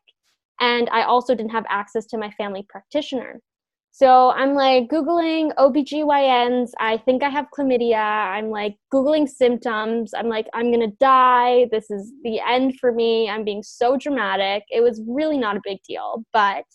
[0.59, 3.41] and I also didn't have access to my family practitioner.
[3.91, 6.69] So I'm like Googling OBGYNs.
[6.79, 7.95] I think I have chlamydia.
[7.97, 10.13] I'm like Googling symptoms.
[10.13, 11.67] I'm like, I'm going to die.
[11.71, 13.27] This is the end for me.
[13.27, 14.63] I'm being so dramatic.
[14.69, 16.23] It was really not a big deal.
[16.31, 16.65] But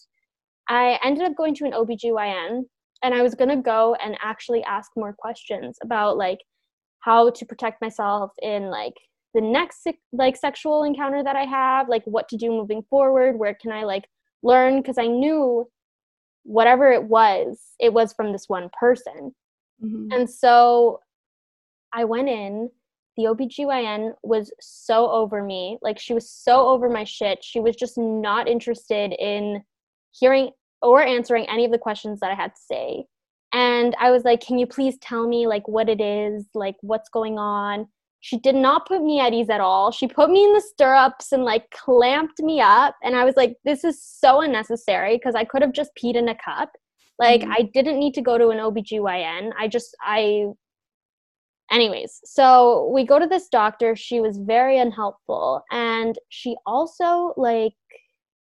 [0.69, 2.63] I ended up going to an OBGYN
[3.05, 6.39] and I was going to go and actually ask more questions about like
[7.01, 8.95] how to protect myself in like
[9.35, 13.57] the next like sexual encounter that I have, like what to do moving forward, where
[13.61, 14.05] can I like
[14.43, 15.67] learn because I knew
[16.45, 19.35] whatever it was, it was from this one person.
[19.83, 20.13] Mm-hmm.
[20.13, 21.01] And so
[21.93, 22.71] I went in,
[23.17, 25.79] the OBGYN was so over me.
[25.83, 27.43] Like she was so over my shit.
[27.43, 29.63] She was just not interested in
[30.13, 30.51] hearing
[30.81, 33.05] or answering any of the questions that I had to say.
[33.53, 37.11] And I was like, "Can you please tell me like what it is, like what's
[37.11, 37.87] going on?"
[38.23, 39.91] She did not put me at ease at all.
[39.91, 42.95] She put me in the stirrups and like clamped me up.
[43.03, 46.29] And I was like, this is so unnecessary because I could have just peed in
[46.29, 46.71] a cup.
[47.19, 47.53] Like, mm-hmm.
[47.53, 49.51] I didn't need to go to an OBGYN.
[49.59, 50.47] I just, I,
[51.73, 53.97] anyways, so we go to this doctor.
[53.97, 55.63] She was very unhelpful.
[55.73, 57.75] And she also, like,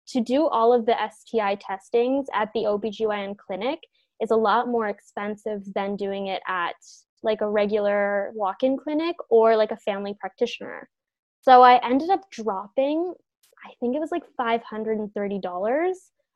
[0.10, 3.80] to do all of the STI testings at the OBGYN clinic
[4.22, 6.76] is a lot more expensive than doing it at
[7.24, 10.90] like a regular walk-in clinic or like a family practitioner.
[11.42, 13.14] So I ended up dropping
[13.66, 15.92] I think it was like $530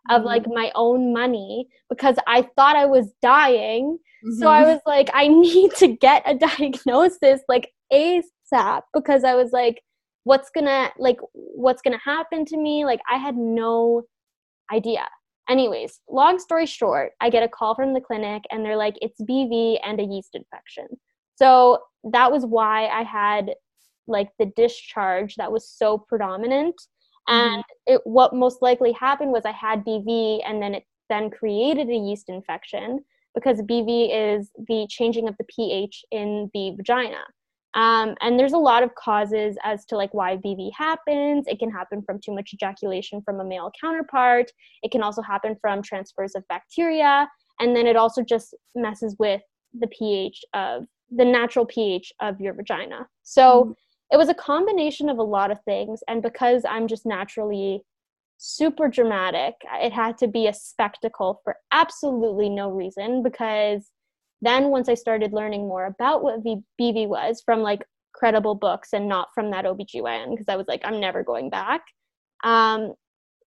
[0.10, 0.54] of like mm-hmm.
[0.54, 3.98] my own money because I thought I was dying.
[4.26, 4.40] Mm-hmm.
[4.40, 4.72] So I mm-hmm.
[4.72, 9.82] was like I need to get a diagnosis like ASAP because I was like
[10.24, 12.86] what's to like what's to happen to me?
[12.86, 14.04] Like I had no
[14.72, 15.08] idea.
[15.50, 19.22] Anyways, long story short, I get a call from the clinic and they're like, it's
[19.22, 20.88] BV and a yeast infection.
[21.36, 23.54] So that was why I had
[24.08, 26.76] like the discharge that was so predominant.
[27.30, 27.56] Mm-hmm.
[27.56, 31.90] And it, what most likely happened was I had BV and then it then created
[31.90, 33.00] a yeast infection
[33.34, 37.24] because BV is the changing of the pH in the vagina.
[37.78, 41.46] Um, and there's a lot of causes as to like why BV happens.
[41.48, 44.52] It can happen from too much ejaculation from a male counterpart.
[44.84, 47.30] It can also happen from transfers of bacteria.
[47.60, 49.42] And then it also just messes with
[49.80, 50.86] the pH of
[51.16, 53.08] the natural pH of your vagina.
[53.24, 53.74] So mm
[54.12, 56.02] it was a combination of a lot of things.
[56.08, 57.82] And because I'm just naturally
[58.38, 63.92] super dramatic, it had to be a spectacle for absolutely no reason because
[64.42, 69.08] then once I started learning more about what BV was from like credible books and
[69.08, 71.82] not from that OBGYN, because I was like, I'm never going back.
[72.44, 72.94] Um,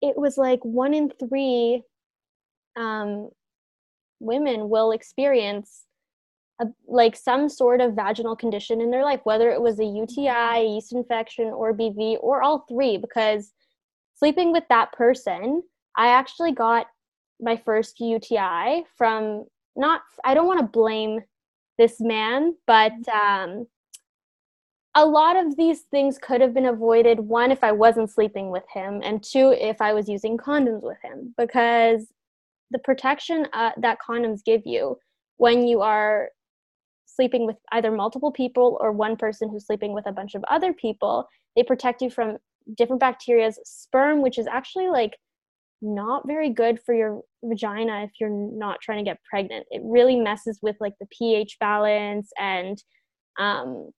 [0.03, 1.83] it was like one in three
[2.76, 3.29] um,
[4.20, 5.85] women will experience
[6.61, 10.66] a, like some sort of vaginal condition in their life, whether it was a UTI,
[10.66, 13.53] yeast infection, or BV, or all three, because
[14.14, 15.62] sleeping with that person,
[15.96, 16.87] I actually got
[17.40, 21.20] my first UTI from not i don't want to blame
[21.78, 23.66] this man but um
[24.96, 28.64] a lot of these things could have been avoided one if i wasn't sleeping with
[28.72, 32.12] him and two if i was using condoms with him because
[32.70, 34.96] the protection uh, that condoms give you
[35.38, 36.28] when you are
[37.06, 40.72] sleeping with either multiple people or one person who's sleeping with a bunch of other
[40.72, 42.37] people they protect you from
[42.76, 45.16] different bacterias sperm which is actually like
[45.83, 50.16] not very good for your vagina if you're not trying to get pregnant it really
[50.16, 52.83] messes with like the ph balance and
[53.38, 53.90] um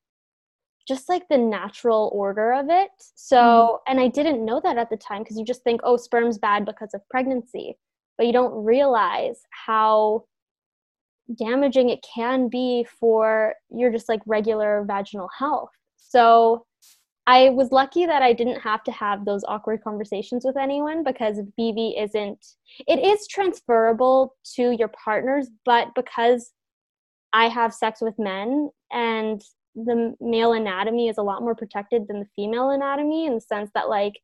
[0.86, 3.92] just like the natural order of it so mm-hmm.
[3.92, 6.64] and i didn't know that at the time because you just think oh sperm's bad
[6.64, 7.76] because of pregnancy
[8.16, 10.24] but you don't realize how
[11.34, 15.70] damaging it can be for your just like regular vaginal health.
[15.96, 16.66] So
[17.26, 21.38] I was lucky that I didn't have to have those awkward conversations with anyone because
[21.58, 22.44] BV isn't,
[22.88, 26.52] it is transferable to your partners, but because
[27.32, 29.40] I have sex with men and
[29.74, 33.70] the male anatomy is a lot more protected than the female anatomy in the sense
[33.74, 34.14] that, like,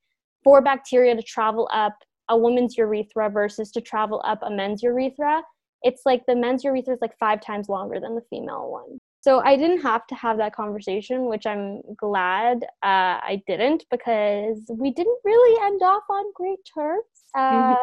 [0.43, 1.97] for bacteria to travel up
[2.29, 5.43] a woman's urethra versus to travel up a men's urethra,
[5.83, 8.98] it's like the men's urethra is like five times longer than the female one.
[9.29, 14.59] So I didn't have to have that conversation, which I'm glad uh, I didn't because
[14.71, 17.05] we didn't really end off on great terms.
[17.37, 17.77] Uh,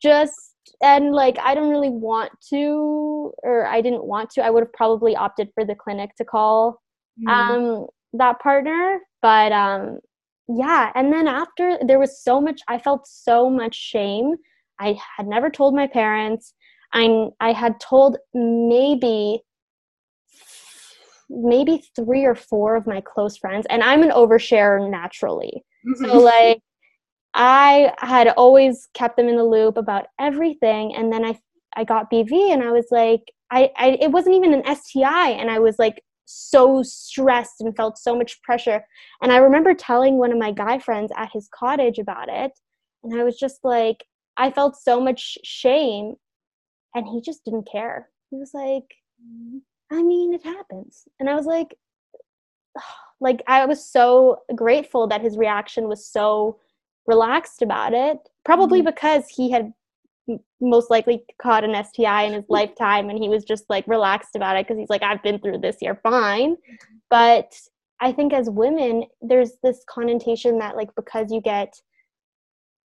[0.00, 4.42] just and like I don't really want to, or I didn't want to.
[4.42, 6.80] I would have probably opted for the clinic to call
[7.22, 7.30] mm.
[7.30, 9.98] um, that partner, but um,
[10.48, 10.90] yeah.
[10.94, 14.36] And then after there was so much, I felt so much shame.
[14.80, 16.54] I had never told my parents.
[16.94, 19.42] I I had told maybe
[21.32, 25.64] maybe three or four of my close friends, and I'm an overshare naturally.
[25.86, 26.04] Mm-hmm.
[26.04, 26.60] So like
[27.34, 31.38] I had always kept them in the loop about everything, and then I
[31.76, 35.50] I got BV, and I was like, I, I it wasn't even an STI, and
[35.50, 38.84] I was like so stressed and felt so much pressure.
[39.22, 42.52] And I remember telling one of my guy friends at his cottage about it,
[43.02, 44.04] and I was just like,
[44.36, 46.14] I felt so much shame
[46.94, 48.96] and he just didn't care he was like
[49.92, 51.74] i mean it happens and i was like
[53.20, 56.58] like i was so grateful that his reaction was so
[57.06, 58.90] relaxed about it probably mm-hmm.
[58.90, 59.72] because he had
[60.60, 64.56] most likely caught an STI in his lifetime and he was just like relaxed about
[64.56, 66.96] it because he's like I've been through this you're fine mm-hmm.
[67.10, 67.52] but
[68.00, 71.74] I think as women there's this connotation that like because you get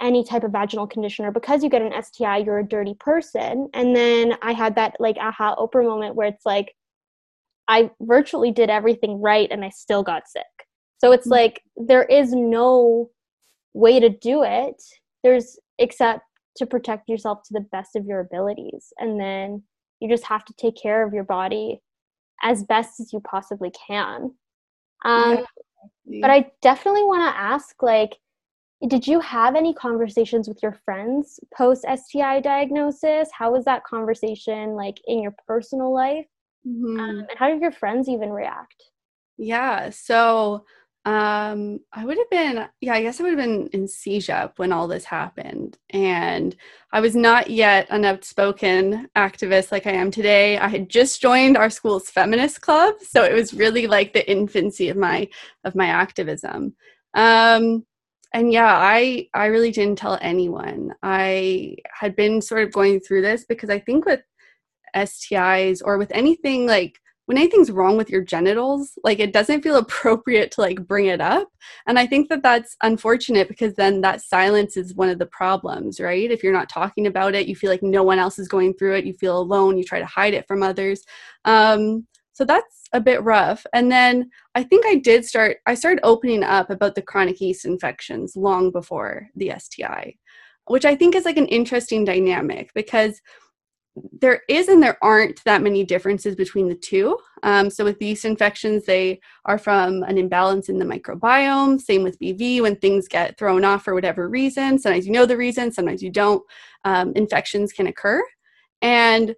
[0.01, 3.69] any type of vaginal conditioner because you get an STI, you're a dirty person.
[3.73, 6.75] And then I had that like aha Oprah moment where it's like,
[7.67, 10.45] I virtually did everything right and I still got sick.
[10.99, 11.31] So it's mm-hmm.
[11.31, 13.09] like there is no
[13.73, 14.81] way to do it.
[15.23, 16.21] There's except
[16.57, 18.91] to protect yourself to the best of your abilities.
[18.97, 19.63] And then
[19.99, 21.81] you just have to take care of your body
[22.43, 24.33] as best as you possibly can.
[25.05, 25.45] Um,
[26.05, 26.21] yeah.
[26.21, 28.17] But I definitely want to ask like,
[28.87, 33.29] did you have any conversations with your friends post STI diagnosis?
[33.31, 36.27] How was that conversation like in your personal life?
[36.67, 36.99] Mm-hmm.
[36.99, 38.83] Um, and how did your friends even react?
[39.37, 40.65] Yeah, so
[41.05, 44.73] um, I would have been, yeah, I guess I would have been in CEGEP when
[44.73, 45.77] all this happened.
[45.91, 46.53] And
[46.91, 50.57] I was not yet an outspoken activist like I am today.
[50.57, 52.95] I had just joined our school's feminist club.
[53.01, 55.29] So it was really like the infancy of my
[55.63, 56.75] of my activism.
[57.13, 57.85] Um,
[58.33, 63.21] and yeah i i really didn't tell anyone i had been sort of going through
[63.21, 64.21] this because i think with
[64.95, 69.75] stis or with anything like when anything's wrong with your genitals like it doesn't feel
[69.77, 71.49] appropriate to like bring it up.
[71.85, 75.99] And i think that that's unfortunate because then that silence is one of the problems
[75.99, 76.31] right?
[76.31, 78.95] If you're not talking about it you feel like no one else is going through
[78.95, 81.03] it you feel alone you try to hide it from others.
[81.45, 83.65] Um, so that's a bit rough.
[83.73, 87.65] And then I think I did start, I started opening up about the chronic yeast
[87.65, 90.13] infections long before the STI,
[90.67, 93.19] which I think is like an interesting dynamic because
[94.19, 97.17] there is and there aren't that many differences between the two.
[97.43, 101.79] Um, so with yeast infections, they are from an imbalance in the microbiome.
[101.79, 104.79] Same with BV, when things get thrown off for whatever reason.
[104.79, 106.43] Sometimes you know the reason, sometimes you don't.
[106.83, 108.23] Um, infections can occur.
[108.81, 109.35] And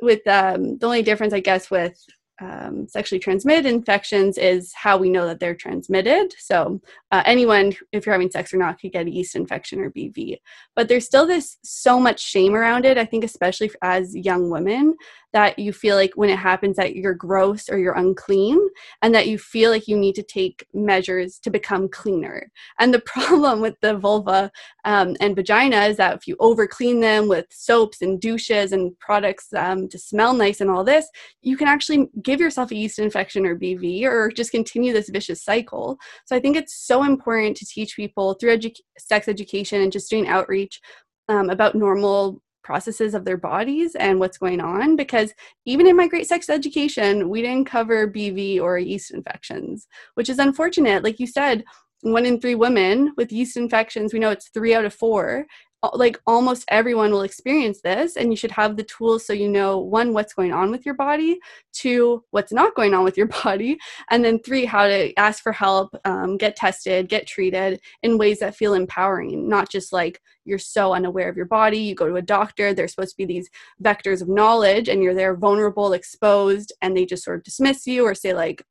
[0.00, 1.98] with um, the only difference, I guess, with
[2.40, 6.34] um, sexually transmitted infections is how we know that they're transmitted.
[6.38, 6.80] So,
[7.10, 10.36] uh, anyone, if you're having sex or not, could get a yeast infection or BV.
[10.74, 14.96] But there's still this so much shame around it, I think, especially as young women,
[15.36, 18.58] that you feel like when it happens that you're gross or you're unclean
[19.02, 22.50] and that you feel like you need to take measures to become cleaner.
[22.80, 24.50] And the problem with the vulva
[24.86, 28.98] um, and vagina is that if you over clean them with soaps and douches and
[28.98, 31.06] products um, to smell nice and all this,
[31.42, 35.44] you can actually give yourself a yeast infection or BV or just continue this vicious
[35.44, 35.98] cycle.
[36.24, 40.08] So I think it's so important to teach people through edu- sex education and just
[40.08, 40.80] doing outreach
[41.28, 45.32] um, about normal processes of their bodies and what's going on because
[45.66, 50.40] even in my great sex education we didn't cover bv or yeast infections which is
[50.40, 51.04] unfortunate.
[51.04, 51.62] Like you said
[52.02, 55.46] one in three women with yeast infections we know it's three out of four
[55.94, 59.78] like almost everyone will experience this and you should have the tools so you know
[59.78, 61.38] one what's going on with your body
[61.72, 63.78] two what's not going on with your body
[64.10, 68.38] and then three how to ask for help um, get tested get treated in ways
[68.38, 72.16] that feel empowering not just like you're so unaware of your body you go to
[72.16, 73.50] a doctor there's supposed to be these
[73.82, 78.04] vectors of knowledge and you're there vulnerable exposed and they just sort of dismiss you
[78.04, 78.64] or say like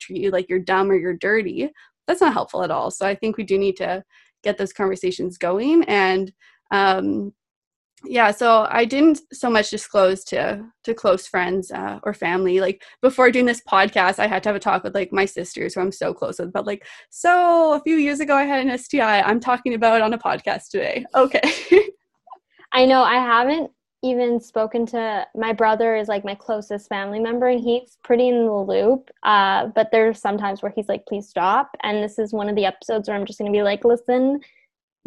[0.00, 1.70] treat you like you're dumb or you're dirty.
[2.06, 4.04] That's not helpful at all so i think we do need to
[4.44, 5.84] get those conversations going.
[5.84, 6.32] And
[6.70, 7.32] um,
[8.06, 12.60] yeah so i didn't so much disclose to to close friends uh, or family.
[12.60, 15.74] Like before doing this podcast i had to have a talk with like my sisters
[15.74, 16.52] who i'm so close with.
[16.52, 20.12] But like so a few years ago i had an sti i'm talking about on
[20.12, 21.04] a podcast today.
[21.14, 21.40] Okay.
[22.72, 23.70] I know i haven't
[24.04, 28.44] even spoken to my brother is like my closest family member and he's pretty in
[28.44, 31.70] the loop uh, but there's sometimes where he's like please stop.
[31.82, 34.40] And this is one of the episodes where i'm just going to be like listen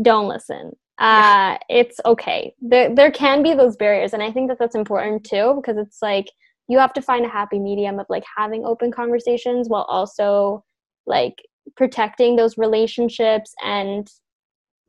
[0.02, 0.76] don't listen.
[1.00, 1.58] Uh, yeah.
[1.70, 2.54] it's okay.
[2.62, 6.02] There, there can be those barriers and i think that that's important too because it's
[6.02, 6.28] like
[6.68, 10.64] you have to find a happy medium of like having open conversations while also
[11.06, 11.36] like
[11.76, 14.10] protecting those relationships and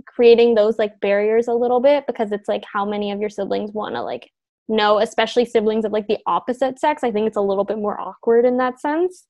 [0.07, 3.73] creating those like barriers a little bit because it's like how many of your siblings
[3.73, 4.31] want to like
[4.69, 8.01] know especially siblings of like the opposite sex i think it's a little bit more
[8.01, 9.27] awkward in that sense.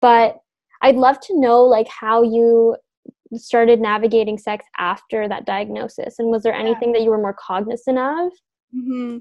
[0.00, 0.38] But
[0.82, 2.76] i'd love to know like how you
[3.34, 7.98] started navigating sex after that diagnosis and was there anything that you were more cognizant
[7.98, 8.30] of?
[8.76, 9.18] Mm-hmm.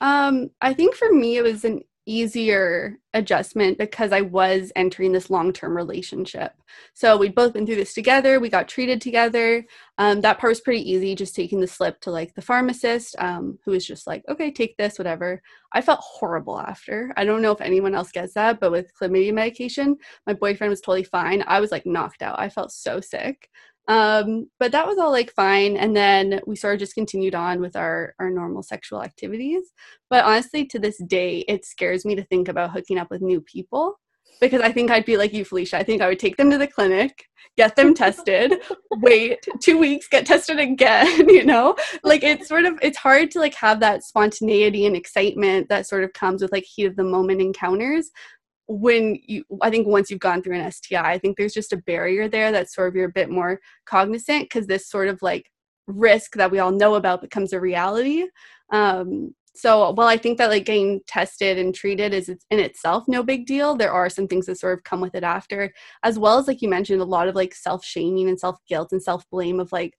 [0.00, 5.30] um, i think for me it was an easier adjustment because I was entering this
[5.30, 6.52] long term relationship.
[6.94, 8.40] So we'd both been through this together.
[8.40, 9.64] We got treated together.
[9.98, 13.58] Um, that part was pretty easy, just taking the slip to like the pharmacist, um,
[13.64, 15.42] who was just like, okay, take this, whatever.
[15.72, 17.12] I felt horrible after.
[17.16, 19.96] I don't know if anyone else gets that, but with chlamydia medication,
[20.26, 21.44] my boyfriend was totally fine.
[21.46, 22.40] I was like knocked out.
[22.40, 23.48] I felt so sick.
[23.88, 25.76] Um, but that was all like fine.
[25.76, 29.72] And then we sort of just continued on with our, our normal sexual activities.
[30.08, 33.40] But honestly, to this day, it scares me to think about hooking up with new
[33.40, 33.98] people
[34.40, 35.78] because I think I'd be like you, Felicia.
[35.78, 37.26] I think I would take them to the clinic,
[37.56, 38.54] get them tested,
[38.90, 41.76] wait two weeks, get tested again, you know?
[42.02, 46.04] Like it's sort of it's hard to like have that spontaneity and excitement that sort
[46.04, 48.10] of comes with like heat of the moment encounters
[48.68, 51.76] when you i think once you've gone through an sti i think there's just a
[51.78, 55.50] barrier there that sort of you're a bit more cognizant because this sort of like
[55.86, 58.26] risk that we all know about becomes a reality.
[58.70, 63.22] Um, so while i think that like getting tested and treated is in itself no
[63.22, 63.76] big deal.
[63.76, 65.70] There are some things that sort of come with it after
[66.02, 69.60] as well as like you mentioned a lot of like self-shaming and self-guilt and self-blame
[69.60, 69.92] of like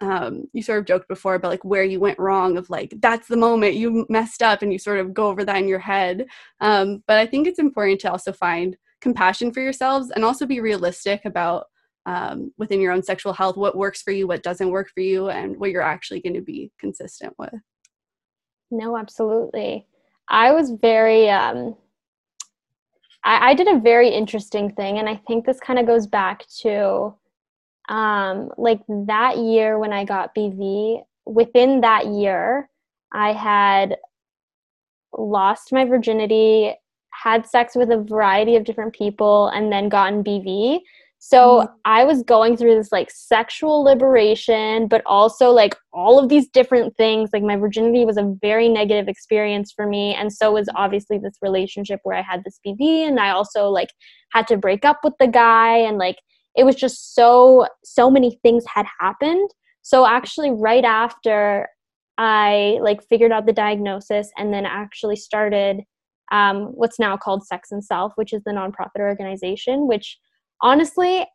[0.00, 3.28] um, you sort of joked before about like where you went wrong of like that's
[3.28, 6.26] the moment you messed up and you sort of go over that in your head.
[6.60, 10.60] Um, but i think it's important to also find compassion for yourselves and also be
[10.60, 11.66] realistic about
[12.06, 15.30] um, within your own sexual health what works for you what doesn't work for you
[15.30, 17.54] and what you're actually going to be consistent with.
[18.70, 19.86] No absolutely.
[20.28, 21.76] I was very um
[23.24, 26.46] I, I did a very interesting thing and i think this kind of goes back
[26.60, 27.14] to
[27.88, 32.68] um, like that year when I got BV, within that year,
[33.12, 33.96] I had
[35.16, 36.74] lost my virginity,
[37.10, 40.80] had sex with a variety of different people, and then gotten BV.
[41.18, 41.74] So mm-hmm.
[41.84, 46.96] I was going through this like sexual liberation, but also like all of these different
[46.96, 47.30] things.
[47.32, 50.14] Like my virginity was a very negative experience for me.
[50.14, 53.08] And so was obviously this relationship where I had this BV.
[53.08, 53.90] And I also like
[54.30, 56.18] had to break up with the guy and like
[56.56, 59.50] it was just so so many things had happened.
[59.82, 61.68] So actually right after
[62.18, 65.82] i like figured out the diagnosis and then actually started
[66.32, 70.18] um, what's now called sex and self which is the nonprofit organization which
[70.62, 71.26] honestly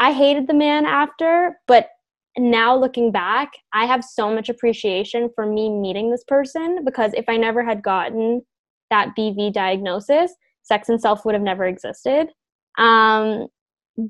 [0.00, 1.90] i hated the man after but
[2.36, 7.26] now looking back i have so much appreciation for me meeting this person because if
[7.28, 8.42] i never had gotten
[8.90, 10.34] that bv diagnosis
[10.68, 12.28] sex and self would have never existed.
[12.76, 13.48] Um,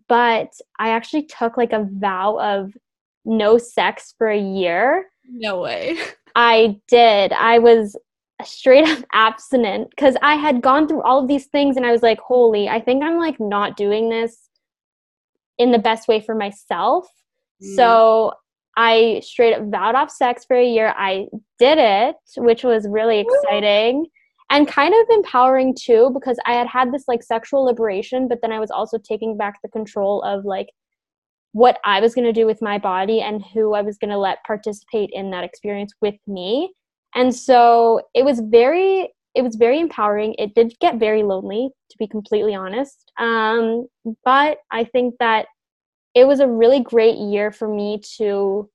[0.08, 2.76] but I actually took like a vow of
[3.24, 5.06] no sex for a year.
[5.28, 5.96] No way.
[6.34, 7.32] I did.
[7.32, 7.96] I was
[8.44, 12.02] straight up abstinent because I had gone through all of these things and I was
[12.02, 14.48] like, holy, I think I'm like not doing this
[15.56, 17.08] in the best way for myself.
[17.62, 17.76] Mm.
[17.76, 18.34] So
[18.76, 20.94] I straight up vowed off sex for a year.
[20.96, 21.26] I
[21.58, 24.06] did it, which was really exciting
[24.50, 28.52] and kind of empowering too because i had had this like sexual liberation but then
[28.52, 30.68] i was also taking back the control of like
[31.52, 34.18] what i was going to do with my body and who i was going to
[34.18, 36.72] let participate in that experience with me
[37.14, 40.34] And so it was very it was very empowering.
[40.38, 43.12] It did get very lonely, to be completely honest.
[43.18, 43.86] Um,
[44.24, 45.46] but I think that
[46.14, 48.68] it was a really great year for me to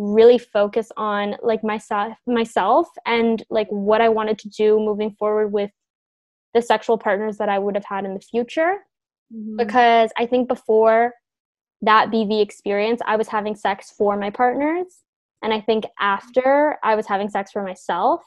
[0.00, 5.52] really focus on like myself myself and like what I wanted to do moving forward
[5.52, 5.70] with
[6.54, 8.78] the sexual partners that I would have had in the future.
[9.32, 9.56] Mm-hmm.
[9.56, 11.12] Because I think before
[11.82, 14.86] that BV experience, I was having sex for my partners.
[15.42, 18.22] And I think after I was having sex for myself,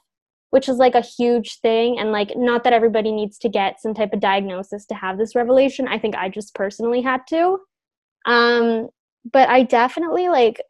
[0.52, 1.98] which is like a huge thing.
[1.98, 5.36] And like, not that everybody needs to get some type of diagnosis to have this
[5.36, 5.88] revelation.
[5.88, 7.58] I think I just personally had to.
[8.28, 8.90] Um,
[9.32, 10.62] but I definitely like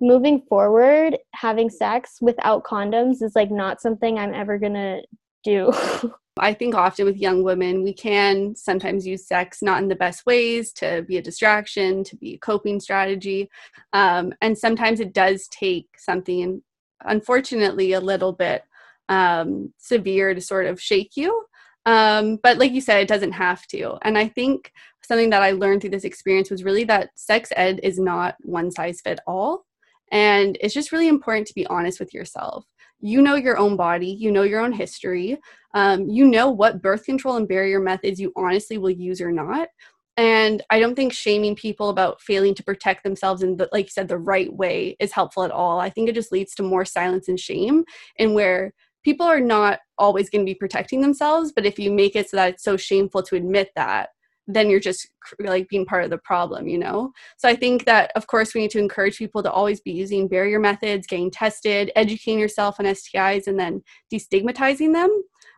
[0.00, 5.00] moving forward, having sex without condoms is like not something I'm ever gonna
[5.44, 5.72] do.
[6.40, 10.24] I think often with young women, we can sometimes use sex not in the best
[10.24, 13.50] ways to be a distraction, to be a coping strategy.
[13.92, 16.62] Um, and sometimes it does take something,
[17.04, 18.62] unfortunately, a little bit
[19.08, 21.44] um, severe to sort of shake you.
[21.86, 23.96] Um, but like you said, it doesn't have to.
[24.02, 24.72] And I think
[25.02, 28.70] something that I learned through this experience was really that sex ed is not one
[28.70, 29.64] size fit all.
[30.10, 32.64] And it's just really important to be honest with yourself.
[33.00, 35.38] You know your own body, you know your own history,
[35.74, 39.68] um, you know what birth control and barrier methods you honestly will use or not.
[40.16, 43.90] And I don't think shaming people about failing to protect themselves in the, like you
[43.90, 45.78] said, the right way is helpful at all.
[45.78, 47.84] I think it just leads to more silence and shame,
[48.18, 48.72] and where
[49.04, 51.52] people are not always going to be protecting themselves.
[51.54, 54.08] But if you make it so that it's so shameful to admit that,
[54.48, 55.06] then you're just
[55.38, 57.12] like being part of the problem, you know?
[57.36, 60.26] So I think that, of course, we need to encourage people to always be using
[60.26, 63.82] barrier methods, getting tested, educating yourself on STIs, and then
[64.12, 65.10] destigmatizing them.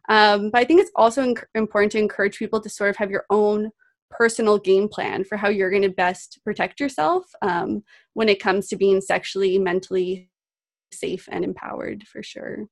[0.09, 3.13] Um, but I think it's also inc- important to encourage people to sort of have
[3.13, 3.71] your own
[4.11, 7.85] personal game plan for how you're going to best protect yourself um,
[8.15, 10.29] when it comes to being sexually, mentally
[10.93, 12.67] safe and empowered for sure.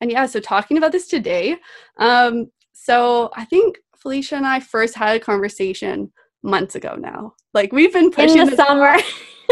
[0.00, 1.58] And yeah, so talking about this today,
[1.98, 7.34] um, so I think Felicia and I first had a conversation months ago now.
[7.54, 8.96] Like we've been pushing in the summer.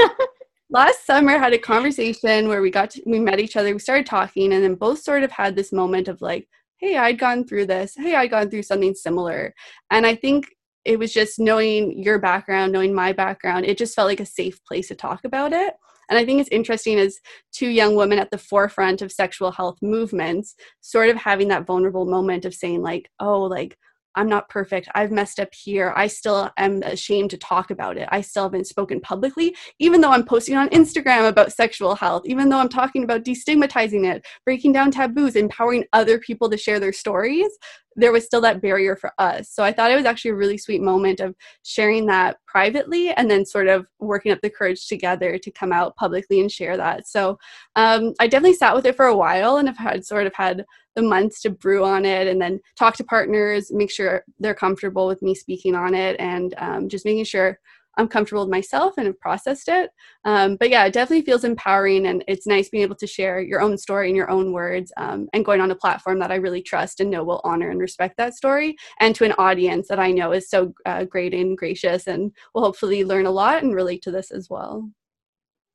[0.70, 4.06] last summer had a conversation where we got to, we met each other, we started
[4.06, 6.48] talking, and then both sort of had this moment of like,
[6.78, 7.94] hey, I'd gone through this.
[7.96, 9.52] Hey, I'd gone through something similar.
[9.90, 10.46] And I think
[10.84, 14.64] it was just knowing your background, knowing my background, it just felt like a safe
[14.64, 15.74] place to talk about it.
[16.08, 17.18] And I think it's interesting as
[17.52, 22.06] two young women at the forefront of sexual health movements, sort of having that vulnerable
[22.06, 23.76] moment of saying, like, oh, like,
[24.14, 24.88] I'm not perfect.
[24.94, 25.92] I've messed up here.
[25.96, 28.08] I still am ashamed to talk about it.
[28.10, 32.48] I still haven't spoken publicly, even though I'm posting on Instagram about sexual health, even
[32.48, 36.92] though I'm talking about destigmatizing it, breaking down taboos, empowering other people to share their
[36.92, 37.50] stories
[37.96, 39.50] there was still that barrier for us.
[39.50, 41.34] So I thought it was actually a really sweet moment of
[41.64, 45.96] sharing that privately and then sort of working up the courage together to come out
[45.96, 47.06] publicly and share that.
[47.06, 47.38] So
[47.76, 50.64] um, I definitely sat with it for a while and have had sort of had
[50.96, 55.06] the months to brew on it and then talk to partners, make sure they're comfortable
[55.06, 57.58] with me speaking on it and um, just making sure
[57.96, 59.90] I'm comfortable with myself and have processed it.
[60.24, 63.60] Um, but yeah, it definitely feels empowering and it's nice being able to share your
[63.60, 66.62] own story in your own words um, and going on a platform that I really
[66.62, 70.12] trust and know will honor and respect that story and to an audience that I
[70.12, 74.02] know is so uh, great and gracious and will hopefully learn a lot and relate
[74.02, 74.88] to this as well.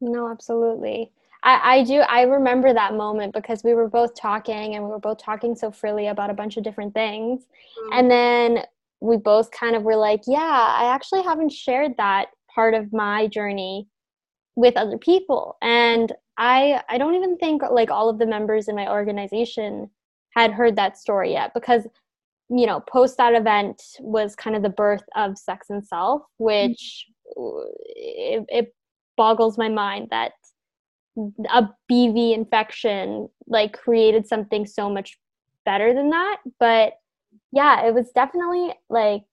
[0.01, 1.11] No, absolutely.
[1.45, 1.99] I, I do.
[2.01, 5.71] I remember that moment because we were both talking and we were both talking so
[5.71, 7.43] freely about a bunch of different things.
[7.43, 7.93] Mm-hmm.
[7.93, 8.63] And then
[8.99, 13.27] we both kind of were like, yeah, I actually haven't shared that part of my
[13.27, 13.87] journey
[14.55, 15.57] with other people.
[15.61, 19.91] And I I don't even think like all of the members in my organization
[20.31, 21.87] had heard that story yet because
[22.49, 27.07] you know, post that event was kind of the birth of Sex and Self, which
[27.37, 27.71] mm-hmm.
[27.95, 28.75] it, it
[29.17, 30.33] boggles my mind that
[31.17, 35.17] a BV infection like created something so much
[35.65, 36.37] better than that.
[36.59, 36.93] But
[37.51, 39.23] yeah, it was definitely like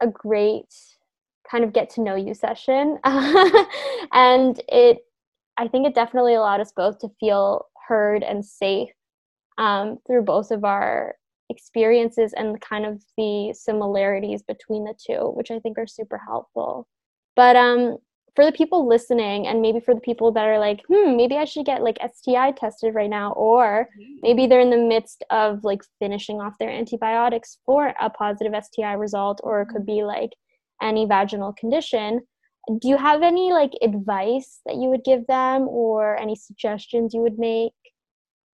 [0.00, 0.74] a great
[1.50, 2.98] kind of get to know you session.
[3.04, 4.98] and it,
[5.56, 8.90] I think it definitely allowed us both to feel heard and safe
[9.58, 11.16] um, through both of our
[11.50, 16.88] experiences and kind of the similarities between the two, which I think are super helpful.
[17.36, 17.98] But um,
[18.34, 21.44] for the people listening and maybe for the people that are like hmm maybe i
[21.44, 23.88] should get like sti tested right now or
[24.22, 28.92] maybe they're in the midst of like finishing off their antibiotics for a positive sti
[28.94, 30.30] result or it could be like
[30.82, 32.20] any vaginal condition.
[32.80, 37.20] Do you have any like advice that you would give them or any suggestions you
[37.20, 37.72] would make?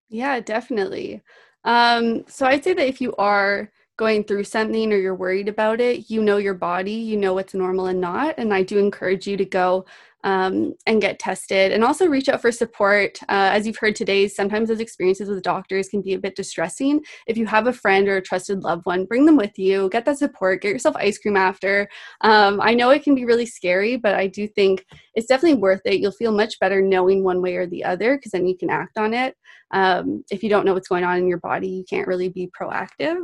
[0.10, 1.22] Yeah definitely.
[1.64, 5.82] Um so i'd say that if you are going through something or you're worried about
[5.82, 8.36] it, you know your body, you know what's normal and not.
[8.38, 9.86] And I do encourage you to go
[10.24, 13.18] um, and get tested and also reach out for support.
[13.24, 17.02] Uh, as you've heard today, sometimes those experiences with doctors can be a bit distressing.
[17.28, 20.06] If you have a friend or a trusted loved one, bring them with you, get
[20.06, 21.88] that support, get yourself ice cream after.
[22.22, 24.86] Um, I know it can be really scary, but I do think
[25.16, 26.00] it's definitely worth it.
[26.00, 28.98] You'll feel much better knowing one way or the other because then you can act
[28.98, 29.36] on it.
[29.72, 32.50] Um, if you don't know what's going on in your body, you can't really be
[32.60, 33.24] proactive.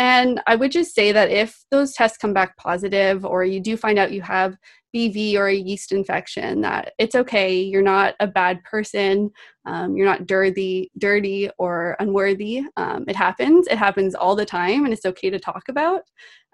[0.00, 3.76] And I would just say that if those tests come back positive or you do
[3.76, 4.56] find out you have
[4.96, 7.60] BV or a yeast infection, that it's okay.
[7.60, 9.30] You're not a bad person.
[9.66, 12.62] Um, you're not dirty, dirty or unworthy.
[12.78, 13.66] Um, it happens.
[13.66, 16.00] It happens all the time, and it's okay to talk about.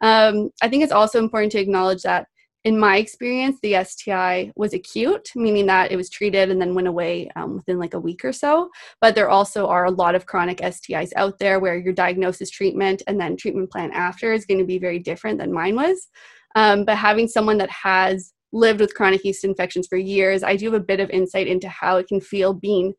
[0.02, 2.26] Um, I think it's also important to acknowledge that
[2.66, 6.88] in my experience, the STI was acute, meaning that it was treated and then went
[6.88, 8.70] away um, within like a week or so.
[9.00, 13.04] But there also are a lot of chronic STIs out there where your diagnosis, treatment,
[13.06, 16.08] and then treatment plan after is going to be very different than mine was.
[16.56, 20.66] Um, but having someone that has lived with chronic yeast infections for years, I do
[20.72, 22.94] have a bit of insight into how it can feel being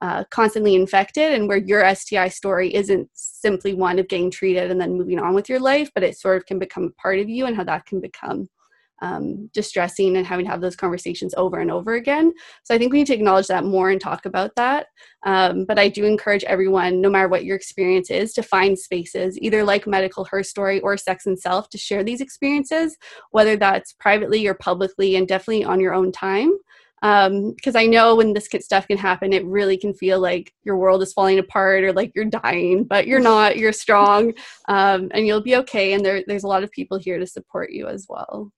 [0.00, 4.80] uh, constantly infected and where your STI story isn't simply one of getting treated and
[4.80, 7.28] then moving on with your life, but it sort of can become a part of
[7.28, 8.48] you and how that can become
[9.02, 12.32] um, distressing and having to have those conversations over and over again.
[12.62, 14.86] So I think we need to acknowledge that more and talk about that.
[15.24, 19.38] Um, but I do encourage everyone, no matter what your experience is, to find spaces,
[19.40, 22.96] either like Medical Herstory or Sex and Self, to share these experiences,
[23.32, 26.52] whether that's privately or publicly, and definitely on your own time
[27.02, 30.76] because um, I know when this stuff can happen, it really can feel like your
[30.76, 33.56] world is falling apart or like you're dying, but you're not.
[33.56, 34.32] You're strong,
[34.68, 35.94] um, and you'll be okay.
[35.94, 38.52] And there, there's a lot of people here to support you as well.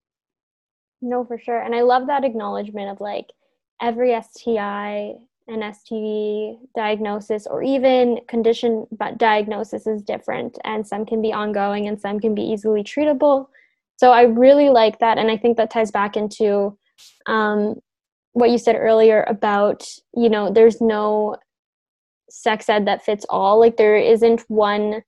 [1.06, 1.60] No, for sure.
[1.60, 3.26] And I love that acknowledgement of like
[3.82, 5.12] every STI
[5.46, 11.86] and STD diagnosis or even condition but diagnosis is different and some can be ongoing
[11.86, 13.48] and some can be easily treatable.
[13.96, 16.78] So I really like that and I think that ties back into
[17.26, 17.74] um,
[18.32, 19.86] what you said earlier about,
[20.16, 21.36] you know, there's no
[22.30, 23.60] sex ed that fits all.
[23.60, 25.02] Like there isn't one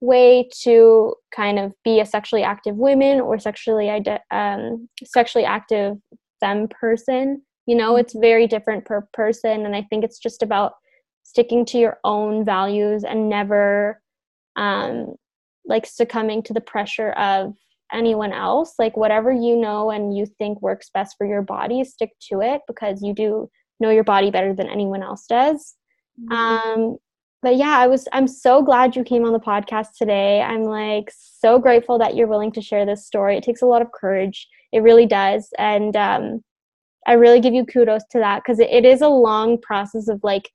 [0.00, 3.90] way to kind of be a sexually active woman or sexually
[4.30, 5.96] um, sexually active
[6.40, 7.42] femme person.
[7.66, 10.72] You know, it's very different per person, and I think it's just about
[11.24, 14.00] sticking to your own values and never
[14.54, 15.16] um,
[15.64, 17.54] like succumbing to the pressure of
[17.92, 18.74] anyone else.
[18.78, 22.62] Like whatever you know and you think works best for your body, stick to it
[22.68, 23.48] because you do
[23.80, 25.74] know your body better than anyone else does.
[26.20, 26.32] Mm-hmm.
[26.32, 26.96] Um,
[27.42, 30.42] but yeah, I was I'm so glad you came on the podcast today.
[30.42, 33.36] I'm like so grateful that you're willing to share this story.
[33.36, 34.48] It takes a lot of courage.
[34.72, 35.48] It really does.
[35.58, 36.42] And um
[37.06, 40.20] I really give you kudos to that because it, it is a long process of
[40.24, 40.50] like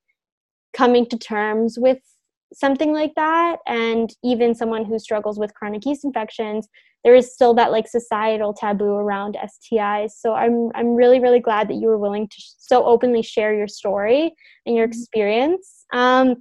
[0.74, 1.98] coming to terms with
[2.52, 6.68] something like that and even someone who struggles with chronic yeast infections
[7.04, 11.68] there is still that like societal taboo around STIs so I'm I'm really really glad
[11.68, 14.34] that you were willing to sh- so openly share your story
[14.66, 15.00] and your mm-hmm.
[15.00, 16.36] experience um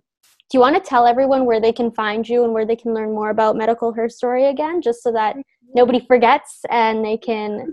[0.52, 2.94] do you want to tell everyone where they can find you and where they can
[2.94, 5.38] learn more about medical herstory again just so that
[5.74, 7.72] nobody forgets and they can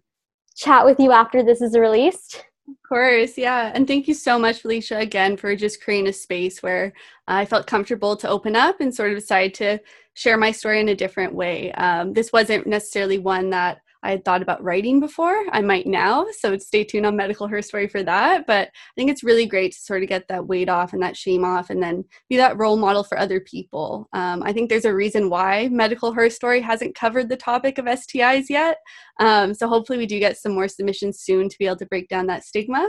[0.57, 2.45] chat with you after this is released?
[2.68, 3.72] Of course yeah.
[3.74, 6.93] And thank you so much felicia again for just creating a space where
[7.26, 9.81] i felt comfortable to open up and sort of decide to
[10.14, 11.72] share my story in a different way.
[11.72, 15.44] Um, this wasn't necessarily one that I had thought about writing before.
[15.53, 18.46] I might now, so stay tuned on Medical Herstory for that.
[18.46, 21.16] But I think it's really great to sort of get that weight off and that
[21.16, 24.09] shame off, and then be that role model for other people.
[24.12, 28.49] Um, I think there's a reason why Medical Herstory hasn't covered the topic of STIs
[28.49, 28.78] yet.
[29.20, 32.09] Um, so hopefully, we do get some more submissions soon to be able to break
[32.09, 32.88] down that stigma.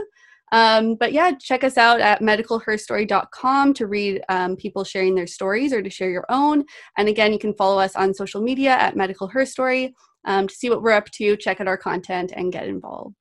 [0.52, 5.72] Um, but yeah, check us out at medicalherstory.com to read um, people sharing their stories
[5.72, 6.64] or to share your own.
[6.98, 9.92] And again, you can follow us on social media at Medical Herstory
[10.24, 13.14] um, to see what we're up to, check out our content, and get involved.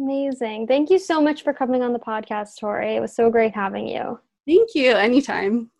[0.00, 0.66] Amazing.
[0.66, 2.96] Thank you so much for coming on the podcast, Tori.
[2.96, 4.18] It was so great having you.
[4.46, 4.92] Thank you.
[4.92, 5.70] Anytime.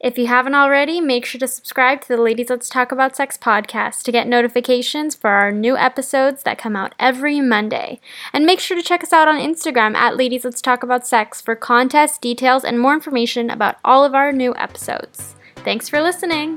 [0.00, 3.36] If you haven't already, make sure to subscribe to the Ladies Let's Talk About Sex
[3.36, 7.98] podcast to get notifications for our new episodes that come out every Monday.
[8.32, 11.40] And make sure to check us out on Instagram at Ladies Let's Talk About Sex
[11.40, 15.34] for contests, details, and more information about all of our new episodes.
[15.64, 16.56] Thanks for listening.